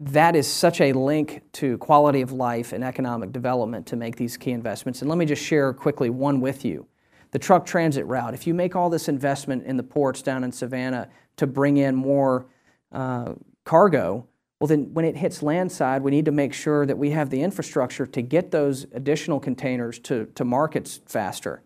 that 0.00 0.34
is 0.34 0.48
such 0.48 0.80
a 0.80 0.92
link 0.92 1.42
to 1.52 1.78
quality 1.78 2.20
of 2.20 2.32
life 2.32 2.72
and 2.72 2.82
economic 2.82 3.30
development 3.30 3.86
to 3.86 3.96
make 3.96 4.16
these 4.16 4.36
key 4.36 4.50
investments. 4.50 5.00
And 5.00 5.08
let 5.08 5.18
me 5.18 5.24
just 5.24 5.42
share 5.42 5.72
quickly 5.72 6.10
one 6.10 6.40
with 6.40 6.64
you. 6.64 6.86
The 7.30 7.38
truck 7.38 7.64
transit 7.64 8.04
route, 8.06 8.34
if 8.34 8.46
you 8.46 8.52
make 8.52 8.74
all 8.74 8.90
this 8.90 9.08
investment 9.08 9.64
in 9.64 9.76
the 9.76 9.82
ports 9.82 10.20
down 10.20 10.44
in 10.44 10.52
Savannah 10.52 11.08
to 11.36 11.46
bring 11.46 11.76
in 11.76 11.94
more 11.94 12.46
uh, 12.92 13.34
cargo, 13.64 14.26
well, 14.60 14.68
then 14.68 14.94
when 14.94 15.04
it 15.04 15.16
hits 15.16 15.42
landside, 15.42 16.02
we 16.02 16.10
need 16.10 16.26
to 16.26 16.30
make 16.30 16.52
sure 16.52 16.86
that 16.86 16.96
we 16.96 17.10
have 17.10 17.30
the 17.30 17.42
infrastructure 17.42 18.06
to 18.06 18.22
get 18.22 18.50
those 18.50 18.86
additional 18.92 19.40
containers 19.40 19.98
to, 20.00 20.26
to 20.36 20.44
markets 20.44 21.00
faster. 21.06 21.62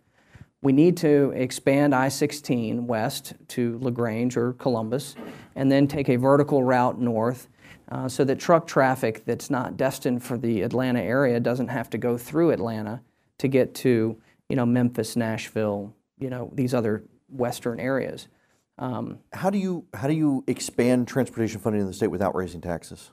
We 0.63 0.73
need 0.73 0.97
to 0.99 1.33
expand 1.37 1.95
I 1.95 2.09
16 2.09 2.87
west 2.87 3.35
to 3.49 3.79
LaGrange 3.81 4.37
or 4.37 4.55
Columbus 4.55 5.15
and 5.55 5.71
then 5.71 5.87
take 5.87 6.09
a 6.09 6.17
vertical 6.17 6.65
route 6.65 6.99
north 6.99 7.49
uh, 7.91 8.09
so 8.09 8.25
that 8.25 8.39
truck 8.41 8.67
traffic 8.67 9.25
that's 9.27 9.51
not 9.51 9.77
destined 9.77 10.25
for 10.25 10.39
the 10.39 10.63
Atlanta 10.63 11.01
area 11.01 11.39
doesn't 11.39 11.69
have 11.69 11.91
to 11.91 11.99
go 11.99 12.17
through 12.17 12.51
Atlanta 12.51 13.03
to 13.39 13.47
get 13.47 13.75
to 13.75 14.17
you 14.49 14.57
know, 14.57 14.67
Memphis, 14.67 15.17
Nashville, 15.17 15.95
you 16.19 16.31
know, 16.31 16.51
these 16.55 16.75
other 16.75 17.05
western 17.29 17.81
areas. 17.81 18.29
Um, 18.79 19.21
how 19.33 19.51
do 19.51 19.59
you 19.59 19.87
how 19.95 20.07
do 20.07 20.15
you 20.15 20.45
expand 20.47 21.09
transportation 21.09 21.61
funding 21.61 21.81
in 21.81 21.87
the 21.87 21.95
state 21.95 22.09
without 22.09 22.35
raising 22.35 22.61
taxes? 22.61 23.11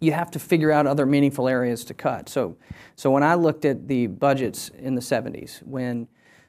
You 0.00 0.12
have 0.12 0.30
to 0.32 0.38
figure 0.38 0.70
out 0.70 0.86
other 0.86 1.06
meaningful 1.06 1.48
areas 1.48 1.84
to 1.86 1.94
cut. 1.94 2.28
So, 2.28 2.56
so 2.94 3.10
when 3.10 3.22
I 3.22 3.34
looked 3.34 3.64
at 3.64 3.88
the 3.88 4.06
budgets 4.06 4.68
in 4.68 4.94
the 4.94 5.00
70s, 5.00 5.60
when 5.64 6.06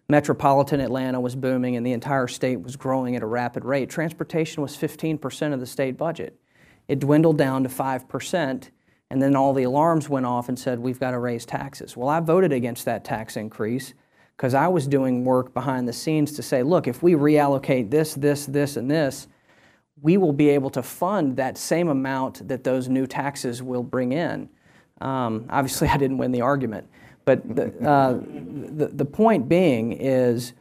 metropolitan 0.08 0.80
Atlanta 0.80 1.20
was 1.20 1.36
booming 1.36 1.76
and 1.76 1.84
the 1.84 1.94
entire 1.94 2.28
state 2.28 2.62
was 2.62 2.76
growing 2.76 3.16
at 3.16 3.24
a 3.24 3.26
rapid 3.26 3.66
rate, 3.66 3.90
transportation 3.90 4.62
was 4.62 4.78
15% 4.78 5.54
of 5.54 5.60
the 5.60 5.66
state 5.66 5.98
budget. 5.98 6.40
It 6.88 7.00
dwindled 7.00 7.40
down 7.40 7.64
to 7.64 7.70
5%, 7.70 8.70
and 9.10 9.22
then 9.22 9.36
all 9.36 9.54
the 9.54 9.64
alarms 9.64 10.10
went 10.10 10.28
off 10.28 10.48
and 10.48 10.60
said, 10.60 10.80
We've 10.80 11.00
got 11.00 11.12
to 11.12 11.20
raise 11.20 11.46
taxes. 11.46 11.98
Well, 11.98 12.10
I 12.10 12.20
voted 12.20 12.52
against 12.52 12.86
that 12.86 13.04
tax 13.04 13.36
increase 13.36 13.96
because 14.40 14.54
I 14.54 14.70
was 14.70 14.88
doing 14.88 15.26
work 15.26 15.54
behind 15.54 15.86
the 15.86 15.92
scenes 15.92 16.32
to 16.38 16.42
say, 16.42 16.64
look, 16.64 16.88
if 16.88 17.04
we 17.04 17.12
reallocate 17.12 17.92
this, 17.92 18.14
this, 18.14 18.46
this, 18.46 18.78
and 18.78 18.90
this, 18.90 19.28
we 20.02 20.16
will 20.16 20.32
be 20.32 20.48
able 20.48 20.70
to 20.70 20.82
fund 20.82 21.36
that 21.36 21.58
same 21.58 21.90
amount 21.90 22.48
that 22.48 22.64
those 22.64 22.88
new 22.88 23.06
taxes 23.06 23.62
will 23.62 23.84
bring 23.84 24.14
in. 24.14 24.48
Um, 25.02 25.46
obviously, 25.50 25.90
I 25.90 25.98
didn't 25.98 26.20
win 26.20 26.32
the 26.32 26.40
argument, 26.40 26.88
but 27.26 27.54
the, 27.54 27.66
uh, 27.86 28.14
the, 28.14 28.88
the, 28.88 29.04
point 29.04 29.50
being 29.50 29.92
is 29.92 30.54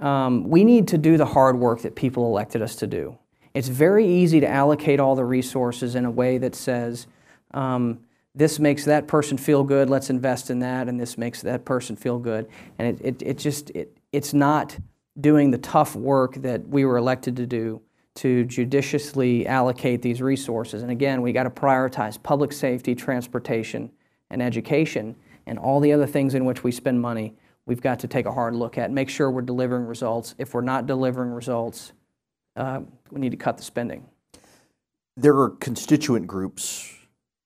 um, 0.00 0.48
we 0.50 0.64
need 0.64 0.88
to 0.88 0.98
do 0.98 1.16
the 1.16 1.26
hard 1.26 1.56
work 1.56 1.82
that 1.82 1.94
people 1.94 2.26
elected 2.26 2.62
us 2.62 2.74
to 2.76 2.88
do. 2.88 3.16
It's 3.54 3.68
very 3.68 4.08
easy 4.08 4.40
to 4.40 4.48
allocate 4.48 4.98
all 4.98 5.14
the 5.14 5.24
resources 5.24 5.94
in 5.94 6.04
a 6.04 6.10
way 6.10 6.38
that 6.38 6.56
says, 6.56 7.06
um, 7.54 8.00
this 8.34 8.58
makes 8.58 8.84
that 8.84 9.08
person 9.08 9.36
feel 9.36 9.64
good, 9.64 9.90
let's 9.90 10.10
invest 10.10 10.50
in 10.50 10.60
that, 10.60 10.88
and 10.88 11.00
this 11.00 11.18
makes 11.18 11.42
that 11.42 11.64
person 11.64 11.96
feel 11.96 12.18
good. 12.18 12.48
And 12.78 12.88
it, 12.88 13.04
it, 13.04 13.22
it 13.22 13.38
just, 13.38 13.70
it, 13.70 13.96
it's 14.12 14.32
not 14.32 14.78
doing 15.20 15.50
the 15.50 15.58
tough 15.58 15.96
work 15.96 16.34
that 16.36 16.68
we 16.68 16.84
were 16.84 16.96
elected 16.96 17.36
to 17.36 17.46
do 17.46 17.82
to 18.16 18.44
judiciously 18.44 19.46
allocate 19.46 20.02
these 20.02 20.20
resources. 20.20 20.82
And 20.82 20.90
again, 20.90 21.22
we 21.22 21.32
got 21.32 21.44
to 21.44 21.50
prioritize 21.50 22.20
public 22.22 22.52
safety, 22.52 22.94
transportation, 22.94 23.90
and 24.30 24.42
education, 24.42 25.16
and 25.46 25.58
all 25.58 25.80
the 25.80 25.92
other 25.92 26.06
things 26.06 26.34
in 26.34 26.44
which 26.44 26.62
we 26.62 26.70
spend 26.70 27.00
money. 27.00 27.34
We've 27.66 27.80
got 27.80 28.00
to 28.00 28.08
take 28.08 28.26
a 28.26 28.32
hard 28.32 28.54
look 28.54 28.78
at, 28.78 28.90
make 28.90 29.08
sure 29.08 29.30
we're 29.30 29.42
delivering 29.42 29.86
results. 29.86 30.34
If 30.38 30.54
we're 30.54 30.60
not 30.60 30.86
delivering 30.86 31.30
results, 31.30 31.92
uh, 32.56 32.80
we 33.10 33.20
need 33.20 33.30
to 33.30 33.36
cut 33.36 33.56
the 33.56 33.62
spending. 33.62 34.06
There 35.16 35.38
are 35.38 35.50
constituent 35.50 36.26
groups, 36.26 36.92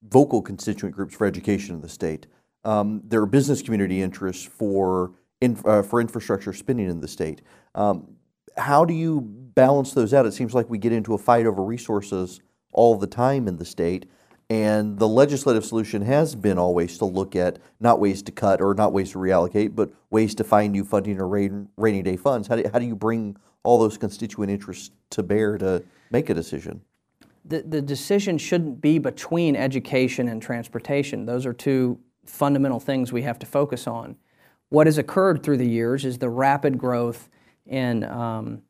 vocal 0.09 0.43
constituent 0.43 0.95
groups 0.95 1.14
for 1.14 1.27
education 1.27 1.77
in 1.77 1.81
the 1.81 1.88
state. 1.88 2.27
Um, 2.64 3.03
there 3.05 3.21
are 3.21 3.27
business 3.27 3.62
community 3.62 4.03
interests 4.03 4.45
for 4.45 5.12
in, 5.40 5.61
uh, 5.64 5.83
for 5.83 6.01
infrastructure 6.01 6.53
spending 6.53 6.88
in 6.88 7.01
the 7.01 7.09
state. 7.09 7.43
Um, 7.75 8.17
how 8.57 8.85
do 8.85 8.95
you 8.95 9.21
balance 9.21 9.93
those 9.93 10.14
out? 10.14 10.27
It 10.27 10.33
seems 10.33 10.55
like 10.55 10.71
we 10.71 10.79
get 10.79 10.93
into 10.93 11.14
a 11.14 11.19
fight 11.19 11.47
over 11.47 11.62
resources 11.62 12.40
all 12.73 12.97
the 12.97 13.07
time 13.07 13.49
in 13.49 13.57
the 13.57 13.64
state. 13.64 14.07
And 14.51 14.99
the 14.99 15.09
legislative 15.09 15.64
solution 15.64 16.03
has 16.03 16.35
been 16.35 16.59
always 16.59 16.99
to 16.99 17.07
look 17.07 17.35
at 17.35 17.59
not 17.81 17.99
ways 17.99 18.23
to 18.23 18.33
cut 18.33 18.61
or 18.61 18.75
not 18.75 18.93
ways 18.93 19.12
to 19.12 19.19
reallocate, 19.19 19.75
but 19.75 19.90
ways 20.11 20.35
to 20.37 20.45
find 20.45 20.73
new 20.73 20.85
funding 20.85 21.19
or 21.19 21.27
rain, 21.27 21.69
rainy 21.77 22.03
day 22.03 22.17
funds. 22.17 22.49
How 22.49 22.57
do, 22.57 22.69
how 22.71 22.79
do 22.79 22.87
you 22.87 22.95
bring 22.95 23.37
all 23.62 23.79
those 23.79 23.97
constituent 23.97 24.51
interests 24.51 24.90
to 25.11 25.23
bear 25.23 25.57
to 25.59 25.83
make 26.11 26.29
a 26.29 26.35
decision? 26.35 26.83
The, 27.44 27.62
the 27.62 27.83
decision 27.83 28.38
shouldn't 28.38 28.80
be 28.80 28.98
between 28.98 29.57
education 29.57 30.28
and 30.28 30.40
transportation. 30.40 31.26
Those 31.26 31.46
are 31.46 31.52
two 31.52 31.98
fundamental 32.24 32.80
things 32.80 33.12
we 33.12 33.22
have 33.22 33.38
to 33.40 33.46
focus 33.46 33.87
on. 33.87 34.16
What 34.70 34.87
has 34.87 34.98
occurred 34.98 35.42
through 35.42 35.59
the 35.59 35.68
years 35.68 36.04
is 36.04 36.18
the 36.18 36.30
rapid 36.30 36.78
growth 36.78 37.28
in, 37.66 38.04
um, 38.04 38.62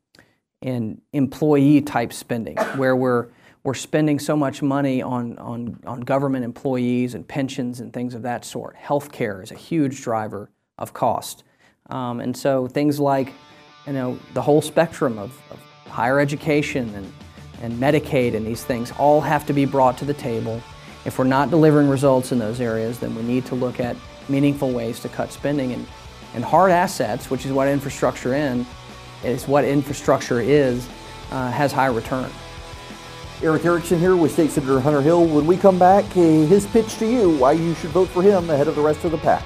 in 0.61 1.01
employee 1.13 1.81
type 1.81 2.11
spending, 2.11 2.57
where 2.75 2.95
we're, 2.95 3.27
we're 3.63 3.73
spending 3.73 4.19
so 4.19 4.35
much 4.35 4.61
money 4.61 5.01
on, 5.01 5.37
on, 5.37 5.79
on 5.85 6.01
government 6.01 6.43
employees 6.43 7.15
and 7.15 7.27
pensions 7.27 7.79
and 7.79 7.93
things 7.93 8.13
of 8.13 8.23
that 8.23 8.43
sort. 8.43 8.75
Healthcare 8.75 9.41
is 9.41 9.51
a 9.51 9.55
huge 9.55 10.01
driver 10.01 10.51
of 10.77 10.93
cost. 10.93 11.43
Um, 11.89 12.19
and 12.19 12.35
so 12.35 12.67
things 12.67 12.99
like 12.99 13.33
you 13.87 13.93
know, 13.93 14.19
the 14.33 14.41
whole 14.41 14.61
spectrum 14.61 15.17
of, 15.17 15.39
of 15.51 15.59
higher 15.87 16.19
education 16.19 16.93
and, 16.95 17.11
and 17.61 17.73
Medicaid 17.73 18.35
and 18.35 18.45
these 18.45 18.63
things 18.63 18.91
all 18.97 19.21
have 19.21 19.45
to 19.45 19.53
be 19.53 19.65
brought 19.65 19.97
to 19.99 20.05
the 20.05 20.13
table. 20.13 20.61
If 21.05 21.19
we're 21.19 21.25
not 21.25 21.49
delivering 21.49 21.87
results 21.87 22.31
in 22.31 22.39
those 22.39 22.59
areas, 22.59 22.99
then 22.99 23.15
we 23.15 23.21
need 23.23 23.45
to 23.47 23.55
look 23.55 23.79
at 23.79 23.95
meaningful 24.27 24.71
ways 24.71 24.99
to 25.01 25.09
cut 25.09 25.31
spending. 25.31 25.73
And, 25.73 25.87
and 26.33 26.43
hard 26.43 26.71
assets, 26.71 27.29
which 27.29 27.45
is 27.45 27.51
what 27.51 27.67
infrastructure 27.67 28.33
in, 28.33 28.65
is 29.23 29.47
what 29.47 29.65
infrastructure 29.65 30.39
is, 30.39 30.87
uh, 31.31 31.51
has 31.51 31.71
high 31.71 31.87
return. 31.87 32.29
Erick 33.41 33.65
Erickson 33.65 33.99
here 33.99 34.15
with 34.15 34.31
State 34.31 34.51
Senator 34.51 34.79
Hunter 34.79 35.01
Hill. 35.01 35.25
When 35.27 35.45
we 35.45 35.57
come 35.57 35.77
back, 35.77 36.05
his 36.05 36.65
pitch 36.67 36.97
to 36.97 37.05
you 37.05 37.37
why 37.37 37.51
you 37.51 37.75
should 37.75 37.91
vote 37.91 38.07
for 38.07 38.23
him 38.23 38.49
ahead 38.49 38.67
of 38.67 38.75
the 38.75 38.81
rest 38.81 39.03
of 39.03 39.11
the 39.11 39.17
pack. 39.17 39.43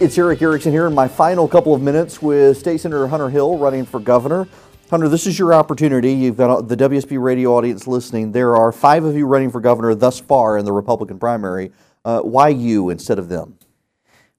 It's 0.00 0.16
Erick 0.16 0.40
Erickson 0.40 0.72
here 0.72 0.86
in 0.86 0.94
my 0.94 1.06
final 1.06 1.46
couple 1.46 1.74
of 1.74 1.82
minutes 1.82 2.22
with 2.22 2.56
State 2.56 2.80
Senator 2.80 3.06
Hunter 3.06 3.28
Hill 3.28 3.58
running 3.58 3.84
for 3.84 4.00
governor. 4.00 4.48
Hunter, 4.88 5.10
this 5.10 5.26
is 5.26 5.38
your 5.38 5.52
opportunity. 5.52 6.14
You've 6.14 6.38
got 6.38 6.68
the 6.68 6.76
WSB 6.76 7.22
radio 7.22 7.54
audience 7.54 7.86
listening. 7.86 8.32
There 8.32 8.56
are 8.56 8.72
five 8.72 9.04
of 9.04 9.14
you 9.14 9.26
running 9.26 9.50
for 9.50 9.60
governor 9.60 9.94
thus 9.94 10.18
far 10.18 10.56
in 10.56 10.64
the 10.64 10.72
Republican 10.72 11.18
primary. 11.18 11.70
Uh, 12.02 12.20
why 12.20 12.48
you 12.48 12.88
instead 12.88 13.18
of 13.18 13.28
them? 13.28 13.58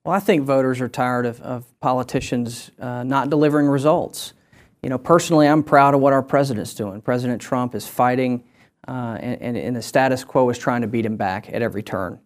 Well, 0.04 0.16
I 0.16 0.20
think 0.20 0.48
voters 0.48 0.82
are 0.82 0.90
tired 0.90 1.28
of, 1.28 1.40
of 1.42 1.80
politicians 1.80 2.72
uh, 2.80 3.04
not 3.04 3.30
delivering 3.30 3.68
results. 3.68 4.34
You 4.82 4.90
know, 4.90 4.98
personally, 4.98 5.48
I'm 5.48 5.62
proud 5.62 5.94
of 5.94 6.02
what 6.02 6.12
our 6.12 6.24
president's 6.24 6.74
doing. 6.74 7.02
President 7.02 7.40
Trump 7.40 7.76
is 7.76 7.88
fighting, 7.88 8.46
uh, 8.88 9.20
and, 9.22 9.56
and, 9.56 9.76
the 9.76 9.84
status 9.84 10.24
quo 10.24 10.50
is 10.50 10.58
trying 10.58 10.82
to 10.82 10.88
beat 10.88 11.06
him 11.06 11.18
back 11.18 11.54
at 11.54 11.62
every 11.62 11.84
turn. 11.84 12.20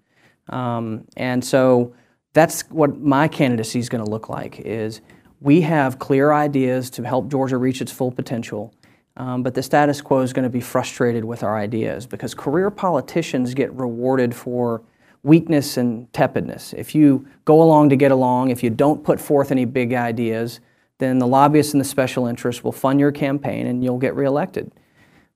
Um, 0.47 1.03
and 1.17 1.43
so, 1.43 1.93
that's 2.35 2.63
what 2.63 2.99
my 2.99 3.29
candidacy 3.29 3.79
is 3.79 3.87
going 3.87 4.03
to 4.03 4.11
look 4.11 4.27
like 4.27 4.59
is 4.59 4.99
we 5.39 5.61
have 5.61 5.99
clear 5.99 6.33
ideas 6.33 6.89
to 6.91 7.03
help 7.03 7.29
Georgia 7.31 7.57
reach 7.57 7.81
its 7.81 7.93
full 7.93 8.11
potential. 8.11 8.73
Um, 9.15 9.41
but 9.41 9.53
the 9.53 9.63
status 9.63 10.01
quo 10.01 10.19
is 10.19 10.33
going 10.33 10.43
to 10.43 10.49
be 10.49 10.59
frustrated 10.59 11.23
with 11.23 11.43
our 11.43 11.57
ideas 11.57 12.05
because 12.05 12.35
career 12.35 12.69
politicians 12.69 13.53
get 13.53 13.71
rewarded 13.73 14.35
for 14.35 14.83
weakness 15.23 15.77
and 15.77 16.11
tepidness. 16.11 16.73
If 16.73 16.93
you 16.93 17.25
go 17.45 17.61
along 17.61 17.89
to 17.89 17.95
get 17.95 18.11
along, 18.11 18.49
if 18.49 18.61
you 18.61 18.69
don't 18.69 19.01
put 19.01 19.21
forth 19.21 19.49
any 19.49 19.63
big 19.63 19.93
ideas, 19.93 20.59
then 20.97 21.19
the 21.19 21.27
lobbyists 21.27 21.73
and 21.73 21.79
the 21.79 21.85
special 21.85 22.27
interests 22.27 22.65
will 22.65 22.73
fund 22.73 22.99
your 22.99 23.13
campaign 23.13 23.65
and 23.65 23.81
you'll 23.81 23.97
get 23.97 24.13
reelected. 24.13 24.73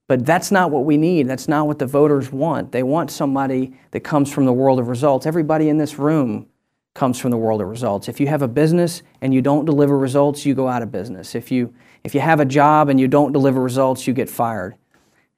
But 0.07 0.25
that's 0.25 0.51
not 0.51 0.69
what 0.69 0.83
we 0.83 0.97
need. 0.97 1.29
That's 1.29 1.47
not 1.47 1.65
what 1.65 1.79
the 1.79 1.85
voters 1.85 2.29
want. 2.29 2.73
They 2.73 2.83
want 2.83 3.09
somebody 3.09 3.73
that 3.91 4.01
comes 4.01 4.29
from 4.33 4.45
the 4.45 4.53
world 4.53 4.79
of 4.79 4.89
results. 4.89 5.25
Everybody 5.25 5.69
in 5.69 5.77
this 5.77 5.97
room 5.97 6.47
comes 6.93 7.19
from 7.19 7.32
the 7.32 7.38
world 7.38 7.62
of 7.62 7.67
results. 7.67 8.10
If 8.10 8.19
you 8.19 8.28
have 8.28 8.41
a 8.41 8.47
business 8.47 9.04
and 9.21 9.34
you 9.34 9.41
don't 9.41 9.65
deliver 9.65 9.97
results, 9.97 10.45
you 10.45 10.54
go 10.54 10.67
out 10.67 10.82
of 10.82 10.91
business. 10.91 11.36
If 11.36 11.52
you 11.52 11.73
if 12.04 12.15
you 12.15 12.21
have 12.21 12.39
a 12.39 12.45
job 12.45 12.89
and 12.89 12.99
you 12.99 13.08
don't 13.08 13.32
deliver 13.34 13.62
results, 13.62 14.08
you 14.08 14.13
get 14.13 14.30
fired. 14.30 14.75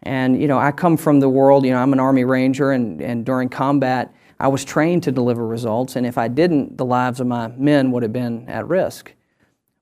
And 0.04 0.42
you 0.42 0.48
know, 0.48 0.58
I 0.58 0.72
come 0.72 0.98
from 0.98 1.20
the 1.20 1.30
world, 1.30 1.66
you 1.66 1.72
know, 1.72 1.78
I'm 1.78 1.94
an 1.94 2.00
army 2.00 2.24
ranger 2.24 2.72
and, 2.72 3.02
and 3.02 3.26
during 3.26 3.50
combat 3.50 4.14
I 4.40 4.48
was 4.48 4.66
trained 4.66 5.04
to 5.04 5.12
deliver 5.12 5.46
results 5.46 5.96
and 5.96 6.06
if 6.06 6.18
I 6.18 6.28
didn't, 6.28 6.78
the 6.78 6.86
lives 6.86 7.20
of 7.20 7.28
my 7.28 7.48
men 7.50 7.92
would 7.92 8.04
have 8.04 8.14
been 8.14 8.48
at 8.50 8.68
risk. 8.68 9.14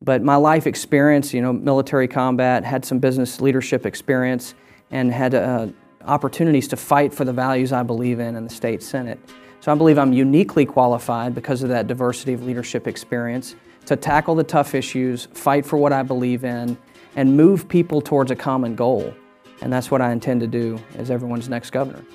But 0.02 0.22
my 0.22 0.36
life 0.38 0.66
experience, 0.66 1.34
you 1.34 1.42
know, 1.42 1.52
military 1.52 2.08
combat, 2.08 2.64
had 2.64 2.86
some 2.86 3.00
business 3.00 3.42
leadership 3.42 3.86
experience 3.86 4.56
and 4.92 5.12
had 5.12 5.36
uh, 5.36 5.68
opportunities 6.06 6.68
to 6.70 6.78
fight 6.78 7.14
for 7.14 7.26
the 7.26 7.34
values 7.34 7.72
I 7.72 7.84
believe 7.84 8.20
in 8.20 8.36
in 8.36 8.44
the 8.44 8.50
state 8.50 8.82
senate. 8.82 9.20
So 9.62 9.72
I 9.72 9.76
believe 9.76 9.98
I'm 9.98 10.14
uniquely 10.14 10.66
qualified 10.66 11.36
because 11.36 11.64
of 11.64 11.70
that 11.70 11.88
diversity 11.88 12.34
of 12.34 12.44
leadership 12.44 12.88
experience 12.88 13.56
to 13.86 13.96
tackle 13.96 14.36
the 14.36 14.44
tough 14.44 14.74
issues, 14.74 15.28
fight 15.34 15.66
for 15.66 15.78
what 15.78 15.92
I 15.92 16.04
believe 16.04 16.46
in, 16.46 16.78
and 17.16 17.36
move 17.36 17.68
people 17.68 18.02
towards 18.02 18.32
a 18.32 18.36
common 18.36 18.76
goal. 18.76 19.14
And 19.62 19.74
that's 19.74 19.92
what 19.92 20.02
I 20.02 20.12
intend 20.12 20.40
to 20.42 20.48
do 20.48 20.80
as 20.96 21.12
everyone's 21.12 21.50
next 21.50 21.72
governor. 21.72 22.06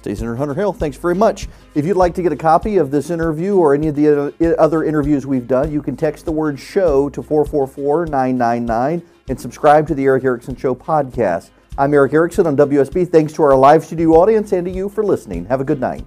State 0.00 0.16
Senator 0.16 0.34
Hunter 0.34 0.54
Hill, 0.54 0.72
thanks 0.72 0.96
very 0.96 1.14
much. 1.14 1.46
If 1.74 1.84
you'd 1.84 1.96
like 1.96 2.14
to 2.14 2.22
get 2.22 2.32
a 2.32 2.36
copy 2.36 2.78
of 2.78 2.90
this 2.90 3.10
interview 3.10 3.56
or 3.56 3.74
any 3.74 3.88
of 3.88 3.94
the 3.94 4.56
other 4.58 4.82
interviews 4.82 5.26
we've 5.26 5.46
done, 5.46 5.70
you 5.70 5.82
can 5.82 5.94
text 5.94 6.24
the 6.24 6.32
word 6.32 6.58
show 6.58 7.10
to 7.10 7.22
444 7.22 8.06
999 8.06 9.02
and 9.28 9.40
subscribe 9.40 9.86
to 9.88 9.94
the 9.94 10.04
Erick 10.06 10.24
Erickson 10.24 10.56
Show 10.56 10.74
podcast. 10.74 11.50
I'm 11.76 11.92
Erick 11.92 12.14
Erickson 12.14 12.46
on 12.46 12.56
WSB. 12.56 13.08
Thanks 13.10 13.32
to 13.34 13.42
our 13.42 13.54
live 13.54 13.84
studio 13.84 14.12
audience 14.12 14.52
and 14.52 14.64
to 14.64 14.72
you 14.72 14.88
for 14.88 15.04
listening. 15.04 15.44
Have 15.44 15.60
a 15.60 15.64
good 15.64 15.80
night. 15.80 16.04